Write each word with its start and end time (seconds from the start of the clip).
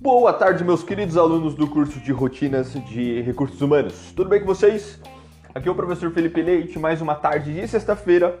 Boa 0.00 0.32
tarde, 0.32 0.62
meus 0.62 0.84
queridos 0.84 1.16
alunos 1.16 1.54
do 1.54 1.66
curso 1.66 1.98
de 1.98 2.12
Rotinas 2.12 2.72
de 2.72 3.20
Recursos 3.22 3.60
Humanos. 3.60 4.12
Tudo 4.14 4.30
bem 4.30 4.38
com 4.38 4.46
vocês? 4.46 5.00
Aqui 5.52 5.68
é 5.68 5.72
o 5.72 5.74
professor 5.74 6.12
Felipe 6.12 6.40
Leite, 6.42 6.78
mais 6.78 7.00
uma 7.00 7.16
tarde 7.16 7.52
de 7.52 7.66
sexta-feira 7.66 8.38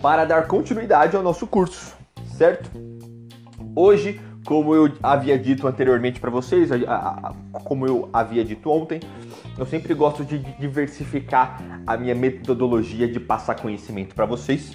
para 0.00 0.24
dar 0.24 0.46
continuidade 0.46 1.16
ao 1.16 1.22
nosso 1.22 1.46
curso, 1.46 1.94
certo? 2.36 2.70
Hoje, 3.76 4.20
como 4.44 4.74
eu 4.74 4.92
havia 5.02 5.38
dito 5.38 5.66
anteriormente 5.66 6.18
para 6.18 6.30
vocês, 6.30 6.70
como 7.64 7.86
eu 7.86 8.08
havia 8.12 8.44
dito 8.44 8.70
ontem, 8.70 9.00
eu 9.56 9.66
sempre 9.66 9.94
gosto 9.94 10.24
de 10.24 10.38
diversificar 10.38 11.82
a 11.86 11.96
minha 11.96 12.14
metodologia 12.14 13.06
de 13.06 13.20
passar 13.20 13.54
conhecimento 13.54 14.14
para 14.14 14.26
vocês, 14.26 14.74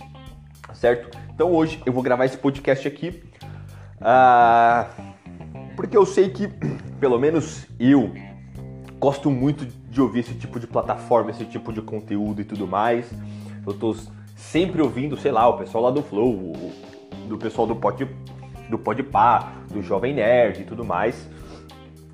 certo? 0.74 1.18
Então 1.34 1.52
hoje 1.52 1.82
eu 1.86 1.91
vou 1.91 2.02
gravar 2.02 2.26
esse 2.26 2.38
podcast 2.38 2.88
aqui, 2.88 3.22
uh, 4.02 4.90
porque 5.76 5.98
eu 5.98 6.05
sei 6.05 6.30
que, 6.30 6.48
pelo 6.99 7.20
menos 7.20 7.68
eu, 7.80 8.13
gosto 8.99 9.30
muito 9.30 9.66
de 9.66 10.02
ouvir 10.02 10.20
esse 10.20 10.34
tipo 10.34 10.60
de 10.60 10.68
plataforma, 10.68 11.32
esse 11.32 11.46
tipo 11.46 11.72
de 11.72 11.82
conteúdo 11.82 12.41
e 12.41 12.44
tudo 12.44 12.68
mais. 12.68 13.10
Eu 13.66 13.74
tô 13.74 13.96
sempre 14.36 14.82
ouvindo, 14.82 15.18
sei 15.18 15.32
lá, 15.32 15.48
o 15.48 15.58
pessoal 15.58 15.86
lá 15.86 15.91
do 15.91 16.02
Flow, 16.02 16.54
do 17.27 17.38
pessoal 17.38 17.68
do 17.68 17.76
Pod, 17.76 18.08
do 18.70 18.77
Podpah, 18.77 19.52
do 19.71 19.81
Jovem 19.81 20.13
Nerd 20.13 20.62
e 20.62 20.66
tudo 20.66 20.84
mais 20.84 21.27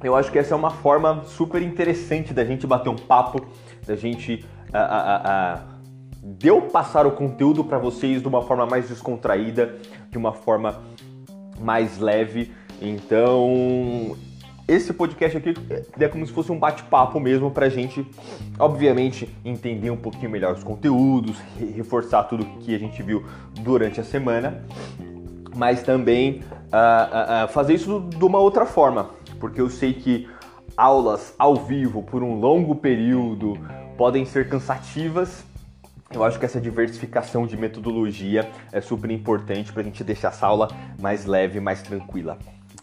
eu 0.04 0.16
acho 0.16 0.32
que 0.32 0.38
essa 0.38 0.54
é 0.54 0.58
uma 0.58 0.70
forma 0.70 1.24
super 1.24 1.62
interessante 1.62 2.34
da 2.34 2.44
gente 2.44 2.68
bater 2.68 2.90
um 2.90 2.96
papo, 2.96 3.46
da 3.88 3.96
gente 3.96 4.46
uh, 4.70 4.78
uh, 4.78 5.60
uh, 5.60 5.84
deu 6.22 6.64
passar 6.64 7.08
o 7.08 7.12
conteúdo 7.12 7.64
para 7.64 7.78
vocês 7.78 8.22
de 8.22 8.28
uma 8.28 8.42
forma 8.42 8.66
mais 8.66 8.90
descontraída, 8.90 9.78
de 10.10 10.18
uma 10.18 10.34
forma 10.34 10.84
mais 11.60 12.00
leve. 12.00 12.52
Então, 12.82 14.18
esse 14.68 14.94
podcast 14.94 15.38
aqui 15.38 15.54
é 15.98 16.08
como 16.10 16.26
se 16.28 16.34
fosse 16.34 16.52
um 16.52 16.60
bate-papo 16.60 17.18
mesmo 17.18 17.50
para 17.50 17.68
a 17.68 17.70
gente, 17.70 18.06
obviamente, 18.60 19.34
entender 19.46 19.90
um 19.90 19.98
pouquinho 19.98 20.30
melhor 20.30 20.54
os 20.54 20.64
conteúdos, 20.66 21.38
reforçar 21.74 22.24
tudo 22.24 22.46
que 22.60 22.76
a 22.76 22.78
gente 22.78 23.02
viu 23.02 23.24
durante 23.62 24.02
a 24.02 24.04
semana, 24.04 24.66
mas 25.56 25.84
também 25.84 26.42
uh, 26.72 27.46
uh, 27.46 27.48
fazer 27.50 27.74
isso 27.74 28.08
de 28.10 28.24
uma 28.24 28.40
outra 28.40 28.66
forma 28.66 29.10
porque 29.44 29.60
eu 29.60 29.70
sei 29.70 29.94
que 29.94 30.30
aulas 30.78 31.36
ao 31.38 31.58
vivo 31.58 32.02
por 32.02 32.24
um 32.24 32.40
longo 32.40 32.76
período 32.76 33.60
podem 33.98 34.24
ser 34.24 34.48
cansativas. 34.48 35.44
Eu 36.10 36.24
acho 36.24 36.40
que 36.40 36.46
essa 36.46 36.62
diversificação 36.62 37.46
de 37.46 37.58
metodologia 37.58 38.50
é 38.72 38.80
super 38.80 39.12
importante 39.12 39.74
para 39.74 39.82
a 39.82 39.84
gente 39.84 40.02
deixar 40.02 40.30
essa 40.30 40.48
aula 40.48 40.70
mais 40.98 41.26
leve, 41.26 41.60
mais 41.60 41.82
tranquila, 41.82 42.38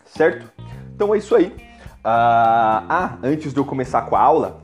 certo? 0.05 0.53
Então 0.95 1.15
é 1.15 1.19
isso 1.19 1.35
aí. 1.35 1.47
Uh, 1.47 2.05
ah, 2.05 3.19
antes 3.23 3.55
de 3.55 3.59
eu 3.59 3.65
começar 3.65 4.03
com 4.03 4.15
a 4.15 4.21
aula, 4.21 4.63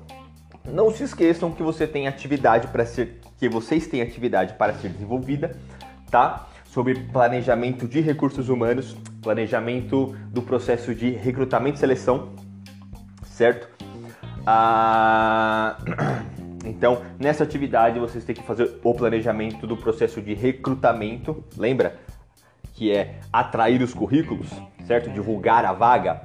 não 0.66 0.90
se 0.90 1.02
esqueçam 1.02 1.50
que 1.50 1.62
você 1.62 1.86
tem 1.86 2.06
atividade 2.06 2.66
para 2.66 2.84
ser, 2.84 3.22
que 3.38 3.48
vocês 3.48 3.86
têm 3.86 4.02
atividade 4.02 4.52
para 4.52 4.74
ser 4.74 4.90
desenvolvida, 4.90 5.56
tá? 6.10 6.46
Sobre 6.76 6.94
planejamento 6.94 7.88
de 7.88 8.02
recursos 8.02 8.50
humanos, 8.50 8.94
planejamento 9.22 10.14
do 10.28 10.42
processo 10.42 10.94
de 10.94 11.08
recrutamento 11.08 11.78
e 11.78 11.80
seleção, 11.80 12.34
certo? 13.24 13.66
Ah, 14.46 15.78
então, 16.66 17.00
nessa 17.18 17.44
atividade 17.44 17.98
vocês 17.98 18.24
têm 18.24 18.34
que 18.34 18.42
fazer 18.42 18.78
o 18.84 18.92
planejamento 18.92 19.66
do 19.66 19.74
processo 19.74 20.20
de 20.20 20.34
recrutamento, 20.34 21.42
lembra? 21.56 21.98
Que 22.74 22.92
é 22.92 23.20
atrair 23.32 23.80
os 23.80 23.94
currículos, 23.94 24.50
certo? 24.86 25.08
Divulgar 25.08 25.64
a 25.64 25.72
vaga. 25.72 26.24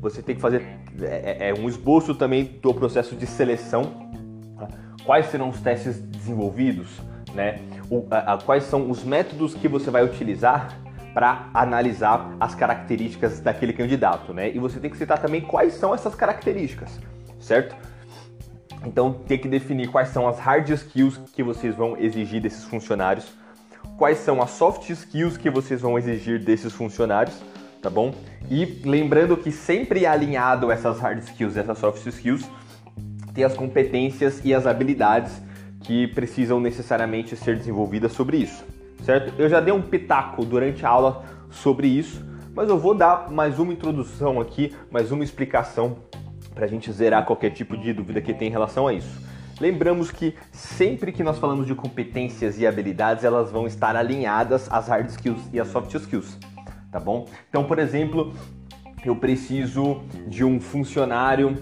Você 0.00 0.22
tem 0.22 0.36
que 0.36 0.40
fazer 0.40 0.62
é, 1.02 1.48
é, 1.48 1.48
é 1.48 1.54
um 1.54 1.68
esboço 1.68 2.14
também 2.14 2.44
do 2.62 2.72
processo 2.72 3.16
de 3.16 3.26
seleção. 3.26 4.08
Quais 5.04 5.26
serão 5.26 5.48
os 5.48 5.60
testes 5.60 6.00
desenvolvidos, 6.00 7.00
né? 7.34 7.58
O, 7.90 8.06
a, 8.10 8.34
a, 8.34 8.38
quais 8.38 8.64
são 8.64 8.90
os 8.90 9.04
métodos 9.04 9.54
que 9.54 9.68
você 9.68 9.90
vai 9.90 10.04
utilizar 10.04 10.78
para 11.14 11.48
analisar 11.54 12.36
as 12.38 12.54
características 12.54 13.40
daquele 13.40 13.72
candidato, 13.72 14.34
né? 14.34 14.50
E 14.54 14.58
você 14.58 14.78
tem 14.78 14.90
que 14.90 14.98
citar 14.98 15.18
também 15.18 15.40
quais 15.40 15.74
são 15.74 15.94
essas 15.94 16.14
características, 16.14 17.00
certo? 17.40 17.74
Então 18.84 19.12
tem 19.26 19.38
que 19.38 19.48
definir 19.48 19.88
quais 19.88 20.10
são 20.10 20.28
as 20.28 20.38
hard 20.38 20.68
skills 20.68 21.18
que 21.32 21.42
vocês 21.42 21.74
vão 21.74 21.96
exigir 21.96 22.40
desses 22.40 22.64
funcionários, 22.64 23.32
quais 23.96 24.18
são 24.18 24.42
as 24.42 24.50
soft 24.50 24.90
skills 24.90 25.38
que 25.38 25.48
vocês 25.48 25.80
vão 25.80 25.98
exigir 25.98 26.38
desses 26.44 26.72
funcionários, 26.74 27.40
tá 27.80 27.88
bom? 27.88 28.14
E 28.50 28.82
lembrando 28.84 29.36
que 29.36 29.50
sempre 29.50 30.04
alinhado 30.06 30.70
essas 30.70 31.00
hard 31.00 31.18
skills, 31.20 31.56
essas 31.56 31.78
soft 31.78 32.04
skills, 32.06 32.48
tem 33.32 33.42
as 33.42 33.54
competências 33.54 34.44
e 34.44 34.54
as 34.54 34.66
habilidades 34.66 35.45
que 35.86 36.08
precisam 36.08 36.58
necessariamente 36.58 37.36
ser 37.36 37.56
desenvolvidas 37.56 38.10
sobre 38.10 38.38
isso, 38.38 38.64
certo? 39.04 39.32
Eu 39.38 39.48
já 39.48 39.60
dei 39.60 39.72
um 39.72 39.80
pitaco 39.80 40.44
durante 40.44 40.84
a 40.84 40.88
aula 40.88 41.24
sobre 41.48 41.86
isso, 41.86 42.26
mas 42.52 42.68
eu 42.68 42.76
vou 42.76 42.92
dar 42.92 43.30
mais 43.30 43.60
uma 43.60 43.72
introdução 43.72 44.40
aqui, 44.40 44.74
mais 44.90 45.12
uma 45.12 45.22
explicação 45.22 45.98
para 46.52 46.64
a 46.64 46.68
gente 46.68 46.90
zerar 46.90 47.24
qualquer 47.24 47.50
tipo 47.50 47.76
de 47.76 47.92
dúvida 47.92 48.20
que 48.20 48.34
tem 48.34 48.48
em 48.48 48.50
relação 48.50 48.88
a 48.88 48.92
isso. 48.92 49.24
Lembramos 49.60 50.10
que 50.10 50.34
sempre 50.50 51.12
que 51.12 51.22
nós 51.22 51.38
falamos 51.38 51.66
de 51.66 51.74
competências 51.74 52.58
e 52.58 52.66
habilidades, 52.66 53.22
elas 53.22 53.52
vão 53.52 53.64
estar 53.66 53.94
alinhadas 53.94 54.70
às 54.72 54.88
hard 54.88 55.08
skills 55.08 55.40
e 55.52 55.60
às 55.60 55.68
soft 55.68 55.94
skills, 55.94 56.36
tá 56.90 56.98
bom? 56.98 57.26
Então, 57.48 57.62
por 57.62 57.78
exemplo, 57.78 58.34
eu 59.04 59.14
preciso 59.14 60.02
de 60.26 60.44
um 60.44 60.60
funcionário 60.60 61.56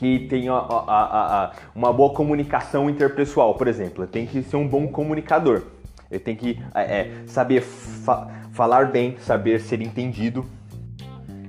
que 0.00 0.20
tenha 0.30 0.54
uma 1.74 1.92
boa 1.92 2.14
comunicação 2.14 2.88
interpessoal, 2.88 3.54
por 3.54 3.68
exemplo. 3.68 4.02
Ele 4.02 4.10
tem 4.10 4.26
que 4.26 4.42
ser 4.42 4.56
um 4.56 4.66
bom 4.66 4.88
comunicador. 4.88 5.64
Ele 6.10 6.18
tem 6.18 6.34
que 6.34 6.58
é, 6.74 7.00
é, 7.00 7.22
saber 7.26 7.60
fa 7.60 8.26
falar 8.50 8.86
bem, 8.86 9.18
saber 9.18 9.60
ser 9.60 9.82
entendido. 9.82 10.46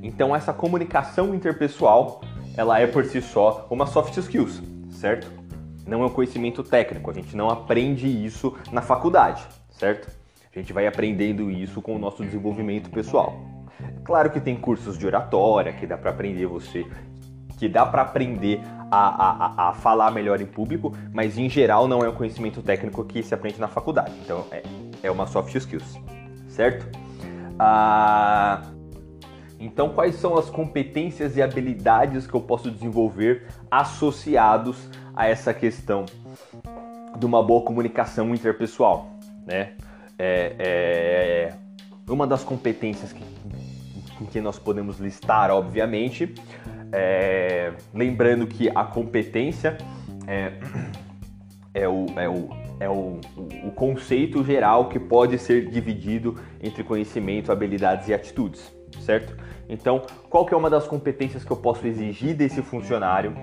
Então 0.03 0.35
essa 0.35 0.51
comunicação 0.51 1.33
interpessoal, 1.33 2.21
ela 2.57 2.77
é 2.77 2.85
por 2.85 3.05
si 3.05 3.21
só 3.21 3.65
uma 3.69 3.85
soft 3.85 4.17
skills, 4.17 4.61
certo? 4.89 5.31
Não 5.87 6.03
é 6.03 6.05
um 6.07 6.09
conhecimento 6.09 6.61
técnico, 6.61 7.09
a 7.09 7.13
gente 7.13 7.35
não 7.35 7.49
aprende 7.49 8.05
isso 8.05 8.53
na 8.69 8.81
faculdade, 8.81 9.47
certo? 9.69 10.11
A 10.53 10.59
gente 10.59 10.73
vai 10.73 10.85
aprendendo 10.85 11.49
isso 11.49 11.81
com 11.81 11.95
o 11.95 11.99
nosso 11.99 12.21
desenvolvimento 12.21 12.89
pessoal. 12.89 13.33
Claro 14.03 14.29
que 14.29 14.41
tem 14.41 14.57
cursos 14.57 14.97
de 14.97 15.07
oratória 15.07 15.71
que 15.71 15.87
dá 15.87 15.97
para 15.97 16.11
aprender 16.11 16.45
você 16.45 16.85
que 17.61 17.69
dá 17.69 17.85
para 17.85 18.01
aprender 18.01 18.59
a, 18.89 19.67
a, 19.67 19.69
a, 19.69 19.73
falar 19.73 20.09
melhor 20.09 20.41
em 20.41 20.47
público, 20.47 20.97
mas 21.13 21.37
em 21.37 21.47
geral 21.47 21.87
não 21.87 22.03
é 22.03 22.09
um 22.09 22.11
conhecimento 22.11 22.59
técnico 22.63 23.05
que 23.05 23.21
se 23.21 23.35
aprende 23.35 23.59
na 23.59 23.67
faculdade. 23.67 24.11
Então 24.25 24.47
é, 24.49 24.63
é 25.03 25.11
uma 25.11 25.27
soft 25.27 25.53
skills, 25.53 25.95
certo? 26.47 26.89
Ah, 27.59 28.63
então, 29.59 29.89
quais 29.89 30.15
são 30.15 30.39
as 30.39 30.49
competências 30.49 31.37
e 31.37 31.41
habilidades 31.43 32.25
que 32.25 32.33
eu 32.33 32.41
posso 32.41 32.71
desenvolver 32.71 33.45
associados 33.69 34.89
a 35.15 35.27
essa 35.27 35.53
questão 35.53 36.05
de 37.15 37.25
uma 37.27 37.43
boa 37.43 37.63
comunicação 37.63 38.33
interpessoal, 38.33 39.11
né? 39.45 39.73
É, 40.17 40.55
é 40.57 42.11
uma 42.11 42.25
das 42.25 42.43
competências 42.43 43.13
que, 43.13 43.23
que 44.31 44.41
nós 44.41 44.57
podemos 44.57 44.99
listar, 44.99 45.51
obviamente, 45.51 46.33
é, 46.91 47.73
lembrando 47.93 48.45
que 48.47 48.69
a 48.69 48.83
competência 48.83 49.77
é, 50.27 50.53
é, 51.73 51.87
o, 51.87 52.05
é, 52.15 52.29
o, 52.29 52.49
é 52.79 52.89
o, 52.89 53.19
o 53.65 53.71
conceito 53.71 54.43
geral 54.43 54.89
que 54.89 54.99
pode 54.99 55.37
ser 55.37 55.69
dividido 55.69 56.39
entre 56.61 56.83
conhecimento, 56.83 57.51
habilidades 57.51 58.07
e 58.07 58.13
atitudes, 58.13 58.73
certo? 58.99 59.35
Então, 59.69 60.01
qual 60.29 60.45
que 60.45 60.53
é 60.53 60.57
uma 60.57 60.69
das 60.69 60.85
competências 60.85 61.43
que 61.45 61.51
eu 61.51 61.57
posso 61.57 61.87
exigir 61.87 62.35
desse 62.35 62.61
funcionário 62.61 63.33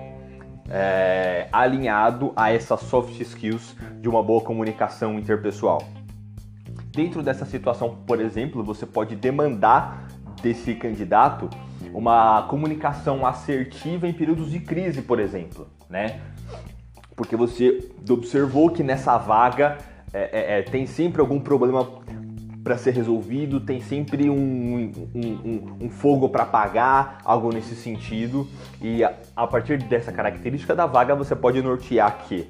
é, 0.69 1.47
alinhado 1.51 2.31
a 2.35 2.51
essas 2.51 2.81
soft 2.81 3.19
skills 3.19 3.75
de 3.99 4.07
uma 4.07 4.21
boa 4.21 4.41
comunicação 4.41 5.17
interpessoal? 5.17 5.81
Dentro 6.91 7.23
dessa 7.23 7.45
situação, 7.45 7.97
por 8.05 8.21
exemplo, 8.21 8.63
você 8.63 8.85
pode 8.85 9.15
demandar 9.15 10.07
desse 10.41 10.75
candidato 10.75 11.49
uma 11.93 12.43
comunicação 12.43 13.25
assertiva 13.25 14.07
em 14.07 14.13
períodos 14.13 14.51
de 14.51 14.59
crise, 14.59 15.01
por 15.01 15.19
exemplo, 15.19 15.67
né? 15.89 16.21
Porque 17.15 17.35
você 17.35 17.91
observou 18.09 18.69
que 18.69 18.83
nessa 18.83 19.17
vaga 19.17 19.77
é, 20.13 20.57
é, 20.57 20.59
é 20.59 20.61
tem 20.61 20.85
sempre 20.85 21.21
algum 21.21 21.39
problema 21.39 21.85
para 22.63 22.77
ser 22.77 22.93
resolvido, 22.93 23.59
tem 23.59 23.81
sempre 23.81 24.29
um, 24.29 24.35
um, 24.35 24.91
um, 25.15 25.77
um 25.85 25.89
fogo 25.89 26.29
para 26.29 26.43
apagar, 26.43 27.17
algo 27.23 27.51
nesse 27.51 27.75
sentido. 27.75 28.47
E 28.81 29.03
a, 29.03 29.13
a, 29.35 29.47
partir 29.47 29.77
dessa 29.77 30.11
característica 30.11 30.75
da 30.75 30.85
vaga, 30.85 31.15
você 31.15 31.35
pode 31.35 31.61
nortear 31.61 32.25
que 32.27 32.47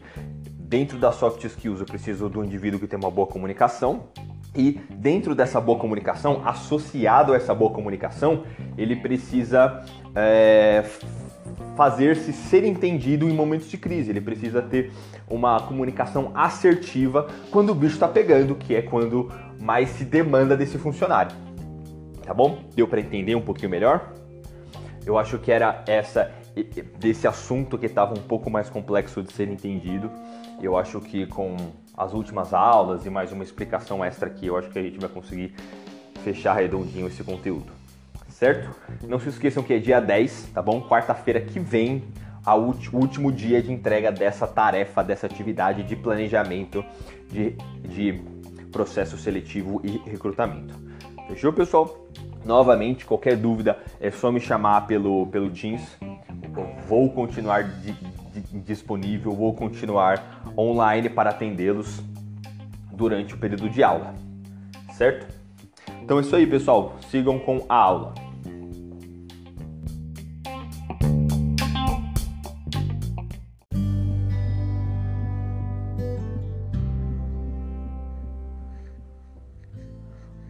dentro 0.69 0.97
das 0.97 1.15
soft 1.15 1.43
skills 1.43 1.79
eu 1.79 1.85
preciso 1.85 2.29
do 2.29 2.43
indivíduo 2.43 2.79
que 2.79 2.87
tem 2.87 2.99
uma 2.99 3.09
boa 3.09 3.27
comunicação, 3.27 4.07
e 4.55 4.79
dentro 4.89 5.35
dessa 5.35 5.61
boa 5.61 5.77
comunicação, 5.77 6.41
associado 6.45 7.33
a 7.33 7.35
essa 7.35 7.53
boa 7.53 7.71
comunicação, 7.71 8.43
ele 8.77 8.95
precisa 8.95 9.83
é, 10.15 10.83
fazer-se 11.75 12.33
ser 12.33 12.63
entendido 12.63 13.29
em 13.29 13.33
momentos 13.33 13.69
de 13.69 13.77
crise. 13.77 14.09
Ele 14.09 14.21
precisa 14.21 14.61
ter 14.61 14.91
uma 15.29 15.59
comunicação 15.61 16.31
assertiva 16.33 17.27
quando 17.51 17.69
o 17.69 17.75
bicho 17.75 17.93
está 17.93 18.07
pegando, 18.07 18.55
que 18.55 18.75
é 18.75 18.81
quando 18.81 19.31
mais 19.59 19.89
se 19.89 20.03
demanda 20.03 20.57
desse 20.57 20.77
funcionário. 20.77 21.35
Tá 22.23 22.33
bom? 22.33 22.59
Deu 22.75 22.87
para 22.87 22.99
entender 22.99 23.35
um 23.35 23.41
pouquinho 23.41 23.69
melhor? 23.69 24.13
Eu 25.05 25.17
acho 25.17 25.37
que 25.39 25.51
era 25.51 25.83
essa 25.87 26.31
desse 26.99 27.27
assunto 27.27 27.77
que 27.77 27.85
estava 27.85 28.13
um 28.13 28.21
pouco 28.21 28.49
mais 28.49 28.69
complexo 28.69 29.23
de 29.23 29.31
ser 29.31 29.47
entendido. 29.47 30.11
Eu 30.61 30.77
acho 30.77 30.99
que 30.99 31.25
com 31.27 31.55
as 31.99 32.13
últimas 32.13 32.53
aulas 32.53 33.05
e 33.05 33.09
mais 33.09 33.33
uma 33.33 33.43
explicação 33.43 34.03
extra 34.05 34.27
aqui, 34.27 34.47
eu 34.47 34.57
acho 34.57 34.69
que 34.69 34.79
a 34.79 34.81
gente 34.81 34.97
vai 34.97 35.09
conseguir 35.09 35.53
fechar 36.23 36.53
redondinho 36.53 37.07
esse 37.07 37.21
conteúdo. 37.25 37.73
Certo? 38.29 38.73
Não 39.05 39.19
se 39.19 39.27
esqueçam 39.27 39.61
que 39.61 39.73
é 39.73 39.79
dia 39.79 39.99
10, 39.99 40.51
tá 40.53 40.61
bom? 40.61 40.81
Quarta-feira 40.81 41.41
que 41.41 41.59
vem, 41.59 42.05
o 42.47 42.95
último 42.97 43.33
dia 43.33 43.61
de 43.61 43.73
entrega 43.73 44.13
dessa 44.13 44.47
tarefa, 44.47 45.03
dessa 45.03 45.25
atividade 45.25 45.83
de 45.83 45.93
planejamento 45.97 46.85
de, 47.29 47.57
de 47.83 48.21
processo 48.71 49.17
seletivo 49.17 49.81
e 49.83 49.97
recrutamento. 50.09 50.73
Fechou, 51.27 51.51
pessoal? 51.51 52.07
Novamente, 52.45 53.05
qualquer 53.05 53.35
dúvida 53.35 53.77
é 53.99 54.09
só 54.09 54.31
me 54.31 54.39
chamar 54.39 54.87
pelo, 54.87 55.27
pelo 55.27 55.49
Teams. 55.49 55.97
Vou 56.87 57.11
continuar 57.11 57.63
de, 57.63 57.91
disponível, 58.53 59.31
vou 59.33 59.53
continuar 59.53 60.43
online 60.57 61.09
para 61.09 61.29
atendê-los 61.29 62.01
durante 62.91 63.33
o 63.33 63.37
período 63.37 63.69
de 63.69 63.83
aula, 63.83 64.13
certo? 64.93 65.33
Então 66.01 66.17
é 66.17 66.21
isso 66.21 66.35
aí, 66.35 66.47
pessoal. 66.47 66.97
Sigam 67.09 67.37
com 67.39 67.65
a 67.69 67.75
aula. 67.75 68.13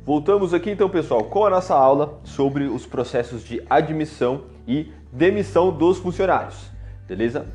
Voltamos 0.10 0.56
aqui 0.56 0.72
então, 0.72 0.90
pessoal, 0.90 1.26
com 1.26 1.46
a 1.46 1.52
nossa 1.52 1.76
aula 1.76 2.20
sobre 2.24 2.64
os 2.64 2.84
processos 2.84 3.44
de 3.44 3.62
admissão 3.70 4.46
e 4.68 4.92
demissão 5.12 5.72
dos 5.72 6.00
funcionários. 6.00 6.72
Beleza? 7.08 7.46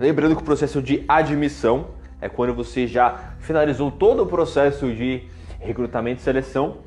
Lembrando 0.00 0.34
que 0.34 0.40
o 0.40 0.44
processo 0.44 0.80
de 0.80 1.04
admissão 1.06 1.88
é 2.22 2.28
quando 2.28 2.54
você 2.54 2.86
já 2.86 3.34
finalizou 3.38 3.90
todo 3.90 4.22
o 4.22 4.26
processo 4.26 4.90
de 4.94 5.28
recrutamento 5.58 6.22
e 6.22 6.24
seleção, 6.24 6.78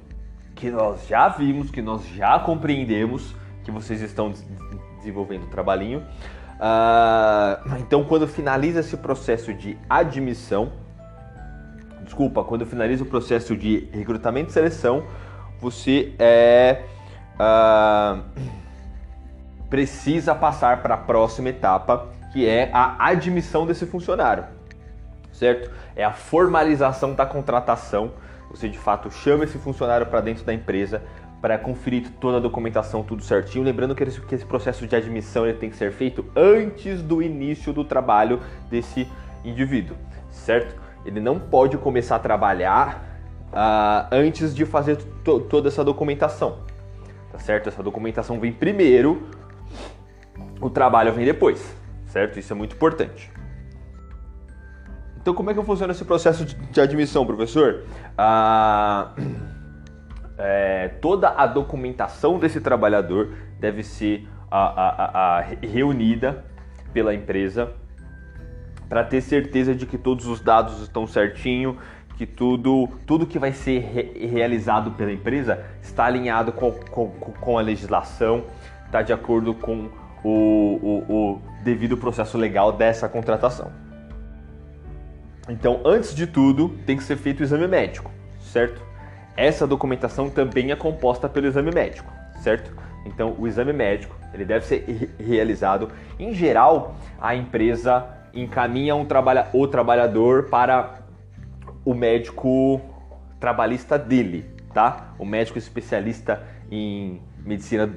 que 0.56 0.72
nós 0.72 1.08
já 1.08 1.30
vimos, 1.30 1.70
que 1.70 1.80
nós 1.80 2.04
já 2.08 2.40
compreendemos 2.40 3.36
que 3.64 3.70
vocês 3.70 4.02
estão 4.02 4.34
desenvolvendo 4.98 5.44
o 5.44 5.48
trabalhinho. 5.48 6.00
Uh, 6.00 7.78
então, 7.80 8.04
quando 8.04 8.28
finaliza 8.28 8.80
esse 8.80 8.98
processo 8.98 9.54
de 9.54 9.78
admissão, 9.88 10.72
desculpa, 12.04 12.44
quando 12.44 12.66
finaliza 12.66 13.04
o 13.04 13.06
processo 13.06 13.56
de 13.56 13.88
recrutamento 13.92 14.50
e 14.50 14.54
seleção, 14.54 15.04
você 15.60 16.14
é, 16.18 16.82
uh, 17.36 18.24
precisa 19.70 20.34
passar 20.34 20.82
para 20.82 20.96
a 20.96 20.98
próxima 20.98 21.50
etapa, 21.50 22.08
que 22.34 22.46
é 22.48 22.70
a 22.74 22.96
admissão 23.00 23.66
desse 23.66 23.86
funcionário, 23.86 24.44
certo? 25.32 25.72
É 25.96 26.04
a 26.04 26.12
formalização 26.12 27.14
da 27.14 27.26
contratação. 27.26 28.12
Você 28.52 28.68
de 28.68 28.78
fato 28.78 29.10
chama 29.10 29.46
esse 29.46 29.58
funcionário 29.58 30.08
para 30.08 30.20
dentro 30.20 30.44
da 30.44 30.54
empresa 30.54 31.02
para 31.42 31.58
conferir 31.58 32.10
toda 32.20 32.38
a 32.38 32.40
documentação, 32.40 33.04
tudo 33.04 33.24
certinho. 33.24 33.64
Lembrando 33.64 33.94
que 33.94 34.04
esse, 34.04 34.46
processo 34.46 34.86
de 34.86 34.96
admissão 34.96 35.46
ele 35.46 35.58
tem 35.58 35.70
que 35.70 35.76
ser 35.76 35.92
feito 35.92 36.26
antes 36.36 37.02
do 37.02 37.22
início 37.22 37.72
do 37.72 37.86
trabalho 37.86 38.42
desse 38.70 39.08
indivíduo, 39.46 39.96
certo? 40.32 40.84
ele 41.06 41.20
não 41.20 41.40
pode 41.40 41.78
começar 41.78 42.16
a 42.16 42.20
trabalhar 42.20 43.04
uh, 43.52 44.08
antes 44.12 44.56
de 44.56 44.66
fazer 44.66 44.98
toda 45.24 45.68
essa 45.68 45.84
documentação. 45.84 46.60
Tá 47.32 47.40
certo? 47.40 47.68
Essa 47.68 47.82
documentação 47.82 48.40
vem 48.40 48.54
primeiro, 48.54 49.24
o 50.62 50.70
trabalho 50.70 51.12
vem 51.14 51.26
depois, 51.26 51.76
certo? 52.14 52.38
Isso 52.40 52.54
é 52.54 52.56
muito 52.56 52.76
importante. 52.76 53.32
Então, 55.20 55.34
como 55.34 55.50
é 55.50 55.54
que 55.54 55.64
funciona 55.64 55.92
esse 55.92 56.06
processo 56.06 56.46
de 56.46 56.82
admissão, 56.82 57.26
professor? 57.26 57.84
Ah, 58.18 59.14
é, 60.38 60.90
toda 61.02 61.30
a 61.30 61.48
documentação 61.48 62.38
desse 62.38 62.62
trabalhador 62.62 63.34
deve 63.60 63.82
ser 63.84 64.28
a, 64.52 64.60
a, 64.60 65.38
a, 65.38 65.42
reunida 65.42 66.46
pela 66.94 67.16
empresa 67.16 67.72
para 68.88 69.04
ter 69.04 69.22
certeza 69.22 69.74
de 69.74 69.88
que 69.88 69.98
todos 69.98 70.28
os 70.28 70.40
dados 70.40 70.82
estão 70.82 71.08
certinho, 71.08 71.80
que 72.16 72.28
tudo, 72.28 72.88
tudo 73.08 73.26
que 73.26 73.40
vai 73.40 73.54
ser 73.54 73.80
re 73.80 74.28
realizado 74.28 74.92
pela 74.92 75.12
empresa 75.12 75.66
está 75.82 76.06
alinhado 76.06 76.52
com, 76.52 76.72
com, 76.72 77.10
com 77.10 77.58
a 77.58 77.62
legislação, 77.62 78.44
está 78.86 79.02
de 79.02 79.12
acordo 79.12 79.56
com 79.56 79.90
o, 80.24 80.30
o, 80.30 81.14
o 81.14 81.42
devido 81.64 81.98
processo 81.98 82.38
legal 82.38 82.72
dessa 82.72 83.10
contratação. 83.10 83.72
Então, 85.50 85.82
antes 85.84 86.16
de 86.16 86.26
tudo, 86.26 86.70
tem 86.86 86.96
que 86.96 87.04
ser 87.04 87.18
feito 87.18 87.42
o 87.42 87.44
exame 87.44 87.68
médico, 87.68 88.10
certo? 88.40 88.82
Essa 89.36 89.68
documentação 89.68 90.30
também 90.30 90.72
é 90.72 90.76
composta 90.76 91.28
pelo 91.28 91.48
exame 91.48 91.72
médico, 91.72 92.12
certo? 92.42 92.72
Então, 93.06 93.36
o 93.38 93.48
exame 93.48 93.74
médico 93.74 94.16
ele 94.34 94.46
deve 94.46 94.66
ser 94.66 95.14
realizado. 95.20 95.90
Em 96.18 96.34
geral, 96.34 96.96
a 97.20 97.36
empresa 97.36 98.08
encaminha 98.34 98.96
um 98.96 99.06
trabalha, 99.06 99.48
o 99.54 99.68
trabalhador 99.68 100.46
para 100.50 101.02
o 101.86 101.94
médico 101.94 102.82
trabalhista 103.40 104.00
dele, 104.00 104.46
tá? 104.74 105.14
O 105.20 105.26
médico 105.26 105.58
especialista 105.58 106.42
em 106.72 107.22
medicina 107.46 107.92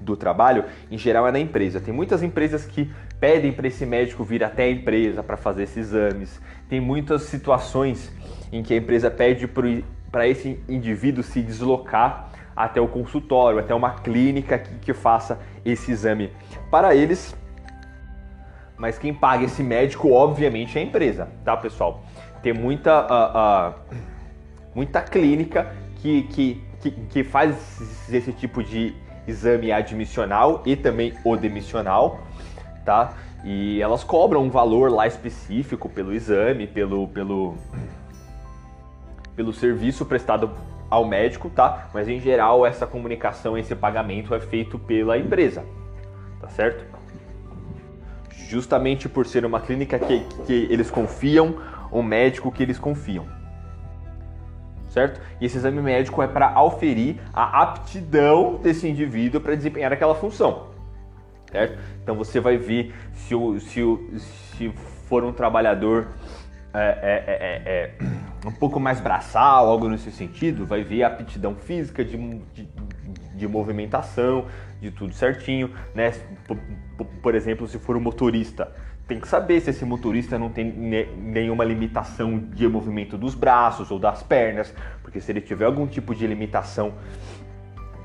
do, 0.00 0.16
trabalho, 0.16 0.64
em 0.90 0.98
geral 0.98 1.26
é 1.26 1.32
na 1.32 1.38
empresa. 1.38 1.80
Tem 1.80 1.92
muitas 1.92 2.22
empresas 2.22 2.64
que 2.64 2.90
pedem 3.18 3.52
para 3.52 3.68
esse 3.68 3.84
médico 3.86 4.24
vir 4.24 4.42
até 4.42 4.64
a 4.64 4.70
empresa 4.70 5.22
para 5.22 5.36
fazer 5.36 5.64
esses 5.64 5.92
exames. 5.92 6.40
Tem 6.68 6.80
muitas 6.80 7.22
situações 7.22 8.12
em 8.52 8.62
que 8.62 8.74
a 8.74 8.76
empresa 8.76 9.10
pede 9.10 9.48
para 10.10 10.26
esse 10.26 10.58
indivíduo 10.68 11.22
se 11.22 11.40
deslocar 11.42 12.30
até 12.56 12.80
o 12.80 12.88
consultório, 12.88 13.58
até 13.58 13.74
uma 13.74 13.92
clínica 13.92 14.58
que, 14.58 14.74
que 14.76 14.92
faça 14.92 15.40
esse 15.64 15.92
exame 15.92 16.30
para 16.70 16.94
eles 16.94 17.34
mas 18.80 18.98
quem 18.98 19.12
paga 19.12 19.44
esse 19.44 19.62
médico, 19.62 20.10
obviamente, 20.10 20.78
é 20.78 20.80
a 20.80 20.84
empresa, 20.84 21.28
tá, 21.44 21.54
pessoal? 21.54 22.02
Tem 22.42 22.54
muita, 22.54 23.02
uh, 23.02 23.70
uh, 23.70 23.96
muita 24.74 25.02
clínica 25.02 25.70
que, 25.96 26.22
que, 26.22 26.64
que, 26.80 26.90
que 26.90 27.22
faz 27.22 28.08
esse 28.10 28.32
tipo 28.32 28.64
de 28.64 28.94
exame 29.26 29.72
admissional 29.72 30.62
e 30.64 30.76
também 30.76 31.14
o 31.24 31.36
demissional, 31.36 32.20
tá? 32.84 33.14
E 33.44 33.80
elas 33.80 34.04
cobram 34.04 34.42
um 34.42 34.50
valor 34.50 34.90
lá 34.90 35.06
específico 35.06 35.88
pelo 35.88 36.12
exame, 36.12 36.66
pelo, 36.66 37.08
pelo, 37.08 37.54
pelo 39.34 39.52
serviço 39.52 40.04
prestado 40.04 40.50
ao 40.90 41.06
médico, 41.06 41.48
tá? 41.48 41.88
Mas 41.94 42.08
em 42.08 42.20
geral 42.20 42.66
essa 42.66 42.86
comunicação, 42.86 43.56
esse 43.56 43.74
pagamento 43.74 44.34
é 44.34 44.40
feito 44.40 44.78
pela 44.78 45.16
empresa, 45.16 45.64
tá 46.40 46.48
certo? 46.48 47.00
justamente 48.50 49.08
por 49.08 49.26
ser 49.26 49.44
uma 49.44 49.60
clínica 49.60 49.96
que, 49.96 50.24
que 50.44 50.66
eles 50.68 50.90
confiam, 50.90 51.54
um 51.92 52.02
médico 52.02 52.50
que 52.50 52.64
eles 52.64 52.80
confiam. 52.80 53.24
Certo? 54.90 55.20
E 55.40 55.46
esse 55.46 55.56
exame 55.56 55.80
médico 55.80 56.20
é 56.20 56.26
para 56.26 56.50
auferir 56.50 57.16
a 57.32 57.62
aptidão 57.62 58.56
desse 58.56 58.88
indivíduo 58.88 59.40
para 59.40 59.54
desempenhar 59.54 59.92
aquela 59.92 60.14
função. 60.16 60.66
Certo? 61.50 61.78
Então 62.02 62.16
você 62.16 62.40
vai 62.40 62.56
ver 62.56 62.92
se, 63.14 63.34
o, 63.34 63.58
se, 63.60 63.82
o, 63.82 64.18
se 64.18 64.68
for 65.08 65.24
um 65.24 65.32
trabalhador 65.32 66.08
é, 66.74 66.80
é, 66.80 67.24
é, 67.26 67.72
é, 67.72 68.06
é 68.44 68.48
um 68.48 68.52
pouco 68.52 68.80
mais 68.80 69.00
braçal, 69.00 69.68
algo 69.68 69.88
nesse 69.88 70.10
sentido, 70.10 70.66
vai 70.66 70.82
ver 70.82 71.02
a 71.02 71.08
aptidão 71.08 71.54
física 71.54 72.04
de, 72.04 72.16
de, 72.54 72.68
de 73.34 73.48
movimentação, 73.48 74.46
de 74.80 74.90
tudo 74.90 75.12
certinho, 75.12 75.74
né? 75.94 76.12
Por, 76.46 76.56
por, 77.22 77.34
exemplo, 77.34 77.66
se 77.66 77.78
for 77.78 77.96
um 77.96 78.00
motorista, 78.00 78.72
tem 79.10 79.18
que 79.18 79.26
saber 79.26 79.60
se 79.60 79.70
esse 79.70 79.84
motorista 79.84 80.38
não 80.38 80.48
tem 80.50 80.64
nenhuma 80.70 81.64
limitação 81.64 82.38
de 82.38 82.68
movimento 82.68 83.18
dos 83.18 83.34
braços 83.34 83.90
ou 83.90 83.98
das 83.98 84.22
pernas, 84.22 84.72
porque 85.02 85.20
se 85.20 85.32
ele 85.32 85.40
tiver 85.40 85.64
algum 85.64 85.84
tipo 85.84 86.14
de 86.14 86.24
limitação 86.28 86.92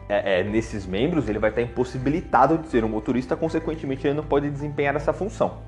é, 0.10 0.40
é, 0.40 0.44
nesses 0.44 0.84
membros, 0.84 1.30
ele 1.30 1.38
vai 1.38 1.52
estar 1.52 1.62
impossibilitado 1.62 2.58
de 2.58 2.70
ser 2.70 2.84
um 2.84 2.90
motorista, 2.90 3.36
consequentemente 3.36 4.08
ele 4.08 4.16
não 4.16 4.24
pode 4.24 4.50
desempenhar 4.50 4.96
essa 4.96 5.14
função, 5.14 5.60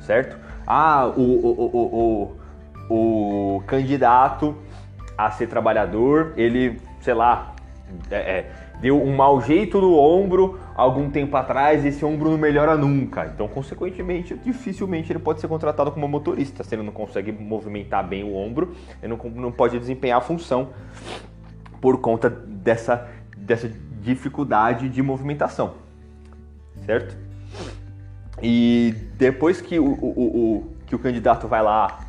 certo? 0.00 0.38
Ah, 0.66 1.12
o, 1.14 1.20
o, 1.20 2.36
o, 2.88 3.56
o, 3.56 3.62
candidato 3.66 4.56
a 5.18 5.30
ser 5.30 5.46
trabalhador, 5.46 6.32
ele, 6.38 6.80
sei 7.02 7.12
lá, 7.12 7.54
é, 8.10 8.16
é, 8.16 8.50
deu 8.80 8.98
um 8.98 9.14
mau 9.14 9.42
jeito 9.42 9.78
no 9.78 9.94
ombro 9.98 10.58
algum 10.74 11.10
tempo 11.10 11.36
atrás, 11.36 11.84
esse 11.84 12.04
ombro 12.04 12.30
não 12.30 12.38
melhora 12.38 12.76
nunca. 12.76 13.26
Então, 13.26 13.48
consequentemente, 13.48 14.34
dificilmente 14.36 15.12
ele 15.12 15.18
pode 15.18 15.40
ser 15.40 15.48
contratado 15.48 15.90
como 15.92 16.08
motorista. 16.08 16.64
Se 16.64 16.74
ele 16.74 16.82
não 16.82 16.92
consegue 16.92 17.32
movimentar 17.32 18.06
bem 18.06 18.24
o 18.24 18.34
ombro, 18.34 18.74
ele 19.02 19.14
não, 19.14 19.30
não 19.30 19.52
pode 19.52 19.78
desempenhar 19.78 20.18
a 20.18 20.20
função 20.20 20.70
por 21.80 22.00
conta 22.00 22.30
dessa, 22.30 23.08
dessa 23.36 23.70
dificuldade 24.00 24.88
de 24.88 25.02
movimentação, 25.02 25.74
certo? 26.86 27.16
E 28.42 28.94
depois 29.16 29.60
que 29.60 29.78
o, 29.78 29.84
o, 29.84 30.56
o, 30.56 30.76
que 30.86 30.94
o 30.94 30.98
candidato 30.98 31.46
vai 31.46 31.62
lá, 31.62 32.00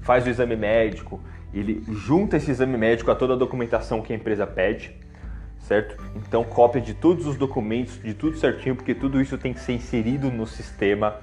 faz 0.00 0.24
o 0.26 0.28
exame 0.28 0.56
médico, 0.56 1.20
ele 1.52 1.82
junta 1.88 2.36
esse 2.36 2.50
exame 2.50 2.76
médico 2.76 3.10
a 3.10 3.14
toda 3.14 3.34
a 3.34 3.36
documentação 3.36 4.02
que 4.02 4.12
a 4.12 4.16
empresa 4.16 4.46
pede, 4.46 4.94
certo? 5.66 5.96
Então 6.14 6.44
cópia 6.44 6.80
de 6.80 6.94
todos 6.94 7.26
os 7.26 7.36
documentos, 7.36 8.00
de 8.00 8.14
tudo 8.14 8.36
certinho, 8.36 8.76
porque 8.76 8.94
tudo 8.94 9.20
isso 9.20 9.36
tem 9.36 9.52
que 9.52 9.60
ser 9.60 9.74
inserido 9.74 10.30
no 10.30 10.46
sistema 10.46 11.16